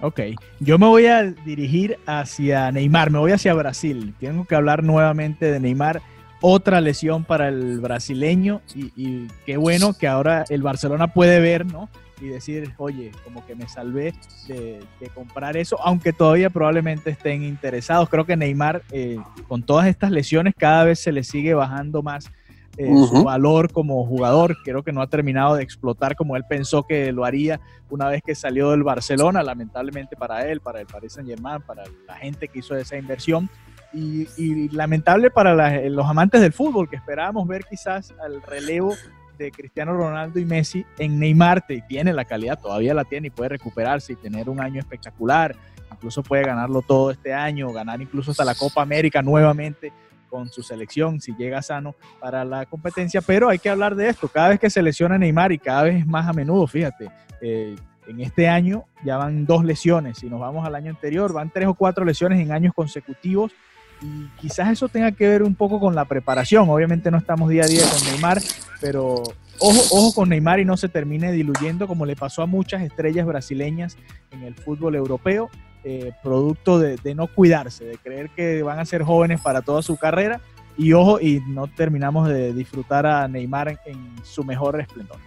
Ok, 0.01 0.21
yo 0.61 0.79
me 0.79 0.87
voy 0.87 1.07
a 1.07 1.23
dirigir 1.23 1.99
hacia 2.07 2.71
Neymar, 2.71 3.11
me 3.11 3.19
voy 3.19 3.33
hacia 3.33 3.55
Brasil. 3.55 4.15
Tengo 4.21 4.45
que 4.45 4.55
hablar 4.55 4.83
nuevamente 4.83 5.51
de 5.51 5.61
Neymar. 5.61 6.03
Otra 6.43 6.83
lesión 6.83 7.25
para 7.25 7.49
el 7.49 7.81
brasileño 7.81 8.61
y, 8.75 9.29
qué 9.47 9.57
bueno 9.57 9.95
que 9.95 10.07
ahora 10.07 10.45
el 10.51 10.63
Barcelona 10.63 11.15
puede 11.15 11.41
ver, 11.41 11.65
¿no? 11.65 11.89
Y 12.21 12.29
decir, 12.29 12.73
oye, 12.79 13.11
como 13.25 13.45
que 13.45 13.55
me 13.55 13.69
salvé 13.69 14.15
de, 14.49 14.81
comprar 15.15 15.57
eso, 15.57 15.79
aunque 15.83 16.13
todavía 16.13 16.49
probablemente 16.49 17.11
estén 17.11 17.43
interesados. 17.43 18.09
Creo 18.09 18.25
que 18.25 18.37
Neymar, 18.37 18.83
eh, 18.93 19.19
con 19.49 19.63
todas 19.63 19.87
estas 19.87 20.11
lesiones, 20.11 20.55
cada 20.57 20.85
vez 20.85 21.01
se 21.01 21.13
le 21.13 21.25
sigue 21.25 21.55
bajando 21.55 22.03
más 22.03 22.31
eh, 22.77 22.93
su 23.09 23.23
valor 23.23 23.71
como 23.73 24.05
jugador. 24.05 24.57
Creo 24.65 24.83
que 24.83 24.93
no 24.93 25.01
ha 25.01 25.07
terminado 25.07 25.55
de 25.55 25.63
explotar 25.63 26.17
como 26.17 26.37
él 26.37 26.45
pensó 26.49 26.83
que 26.83 27.13
lo 27.13 27.25
haría 27.25 27.61
una 27.89 28.09
vez 28.09 28.23
que 28.23 28.35
salió 28.35 28.71
del 28.71 28.83
Barcelona, 28.83 29.43
lamentablemente 29.43 30.17
para 30.17 30.49
él, 30.49 30.61
para 30.61 30.81
el 30.81 30.87
Paris 30.87 31.13
Saint 31.13 31.29
Germain, 31.29 31.63
para 31.63 31.85
la 32.07 32.15
gente 32.17 32.49
que 32.49 32.59
hizo 32.59 32.77
esa 32.77 32.97
inversión. 32.97 33.49
Y, 33.93 34.69
lamentable 34.71 35.31
para 35.31 35.81
los 35.89 36.07
amantes 36.07 36.41
del 36.41 36.53
fútbol, 36.53 36.91
que 36.91 36.97
esperábamos 36.97 37.47
ver 37.47 37.65
quizás 37.65 38.13
al 38.21 38.43
relevo 38.43 38.93
de 39.39 39.51
Cristiano 39.51 39.93
Ronaldo 39.95 40.39
y 40.39 40.45
Messi 40.45 40.85
en 40.99 41.19
Neymar, 41.19 41.65
y 41.69 41.83
tiene 41.83 42.13
la 42.13 42.25
calidad, 42.25 42.59
todavía 42.59 42.95
la 42.95 43.05
tiene 43.05 43.29
y 43.29 43.31
puede 43.31 43.51
recuperarse 43.51 44.15
y 44.15 44.17
tener 44.17 44.49
un 44.49 44.61
año 44.61 44.81
espectacular, 44.81 45.55
incluso 45.93 46.23
puede 46.23 46.45
ganarlo 46.45 46.83
todo 46.83 47.11
este 47.11 47.33
año, 47.33 47.73
ganar 47.73 48.01
incluso 48.01 48.31
hasta 48.31 48.45
la 48.45 48.55
Copa 48.55 48.83
América 48.83 49.23
nuevamente 49.23 49.93
con 50.29 50.49
su 50.49 50.63
selección 50.63 51.21
si 51.21 51.33
llega 51.37 51.63
sano 51.63 51.95
para 52.21 52.45
la 52.45 52.67
competencia, 52.67 53.21
pero 53.21 53.49
hay 53.49 53.61
que 53.61 53.71
hablar 53.71 53.95
de 53.95 54.09
esto. 54.09 54.29
Cada 54.29 54.49
vez 54.49 54.59
que 54.59 54.69
se 54.69 54.83
lesiona 54.83 55.17
Neymar 55.17 55.53
y 55.53 55.59
cada 55.59 55.85
vez 55.85 56.05
más 56.07 56.27
a 56.29 56.33
menudo, 56.33 56.67
fíjate, 56.67 57.09
eh, 57.41 57.77
en 58.07 58.21
este 58.21 58.49
año 58.49 58.85
ya 59.05 59.17
van 59.17 59.47
dos 59.47 59.65
lesiones. 59.65 60.19
Si 60.19 60.29
nos 60.29 60.41
vamos 60.41 60.67
al 60.67 60.75
año 60.75 60.91
anterior, 60.91 61.33
van 61.33 61.51
tres 61.51 61.69
o 61.69 61.75
cuatro 61.75 62.05
lesiones 62.05 62.41
en 62.41 62.53
años 62.53 62.75
consecutivos. 62.75 63.53
Y 64.03 64.29
quizás 64.41 64.71
eso 64.71 64.89
tenga 64.89 65.13
que 65.13 65.29
ver 65.29 65.43
un 65.43 65.55
poco 65.55 65.81
con 65.81 65.95
la 65.95 66.05
preparación. 66.05 66.69
Obviamente 66.69 67.11
no 67.11 67.19
estamos 67.19 67.49
día 67.49 67.65
a 67.65 67.67
día 67.67 67.83
con 67.91 68.05
Neymar, 68.11 68.41
pero 68.81 69.23
ojo, 69.59 69.81
ojo 69.91 70.15
con 70.15 70.29
Neymar 70.29 70.61
y 70.61 70.65
no 70.65 70.77
se 70.77 70.89
termine 70.89 71.33
diluyendo 71.33 71.87
como 71.87 72.07
le 72.07 72.17
pasó 72.17 72.43
a 72.43 72.47
muchas 72.47 72.83
estrellas 72.83 73.27
brasileñas 73.27 73.97
en 74.31 74.43
el 74.43 74.55
fútbol 74.55 74.95
europeo. 74.95 75.51
Eh, 75.87 76.13
producto 76.23 76.79
de, 76.79 77.15
no 77.15 77.27
cuidarse, 77.27 77.85
de 77.85 77.99
creer 77.99 78.31
que 78.31 78.63
van 78.63 78.79
a 78.79 78.87
ser 78.87 79.03
jóvenes 79.03 79.43
para 79.43 79.61
toda 79.61 79.83
su 79.83 79.99
carrera 79.99 80.41
y 80.79 80.95
ojo, 80.95 81.21
y 81.21 81.43
no 81.47 81.67
terminamos 81.67 82.27
de 82.27 82.55
disfrutar 82.55 83.05
a 83.05 83.29
Neymar 83.29 83.79
en, 83.85 84.15
su 84.23 84.45
mejor 84.45 84.81
esplendor. 84.81 85.19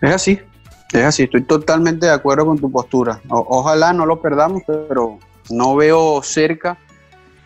Es 0.00 0.14
así, 0.14 0.40
es 0.94 1.04
así, 1.04 1.24
estoy 1.24 1.42
totalmente 1.42 2.06
de 2.06 2.12
acuerdo 2.12 2.46
con 2.46 2.58
tu 2.58 2.72
postura. 2.72 3.20
ojalá 3.28 3.92
no 3.92 4.06
lo 4.06 4.22
perdamos, 4.22 4.62
pero 4.66 5.18
no 5.50 5.76
veo 5.76 6.22
cerca 6.22 6.78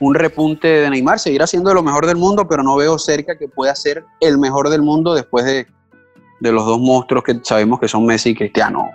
un 0.00 0.14
repunte 0.14 0.66
de 0.66 0.90
Neymar. 0.90 1.18
Seguirá 1.18 1.46
siendo 1.46 1.72
lo 1.72 1.82
mejor 1.82 2.06
del 2.06 2.16
mundo, 2.16 2.48
pero 2.48 2.62
no 2.62 2.76
veo 2.76 2.98
cerca 2.98 3.38
que 3.38 3.48
pueda 3.48 3.74
ser 3.76 4.04
el 4.20 4.38
mejor 4.38 4.68
del 4.68 4.82
mundo 4.82 5.14
después 5.14 5.44
de, 5.44 5.66
de 6.40 6.52
los 6.52 6.66
dos 6.66 6.80
monstruos 6.80 7.22
que 7.22 7.38
sabemos 7.42 7.78
que 7.78 7.88
son 7.88 8.04
Messi 8.06 8.30
y 8.30 8.34
Cristiano. 8.34 8.90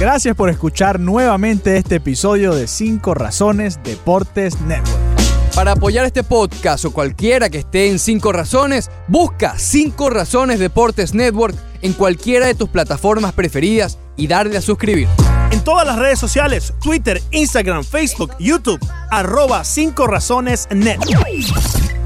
Gracias 0.00 0.34
por 0.34 0.48
escuchar 0.48 0.98
nuevamente 0.98 1.76
este 1.76 1.96
episodio 1.96 2.54
de 2.54 2.66
5 2.66 3.12
Razones 3.12 3.82
Deportes 3.84 4.58
Network. 4.62 5.09
Para 5.60 5.72
apoyar 5.72 6.06
este 6.06 6.24
podcast 6.24 6.86
o 6.86 6.90
cualquiera 6.90 7.50
que 7.50 7.58
esté 7.58 7.90
en 7.90 7.98
5 7.98 8.32
Razones, 8.32 8.90
busca 9.08 9.58
5 9.58 10.08
Razones 10.08 10.58
Deportes 10.58 11.12
Network 11.12 11.54
en 11.82 11.92
cualquiera 11.92 12.46
de 12.46 12.54
tus 12.54 12.70
plataformas 12.70 13.34
preferidas 13.34 13.98
y 14.16 14.26
darle 14.26 14.56
a 14.56 14.62
suscribir. 14.62 15.06
En 15.50 15.62
todas 15.62 15.86
las 15.86 15.98
redes 15.98 16.18
sociales, 16.18 16.72
Twitter, 16.82 17.20
Instagram, 17.30 17.84
Facebook, 17.84 18.30
YouTube, 18.38 18.80
arroba 19.10 19.62
5 19.62 20.06
Razones 20.06 20.66
Network. 20.70 21.99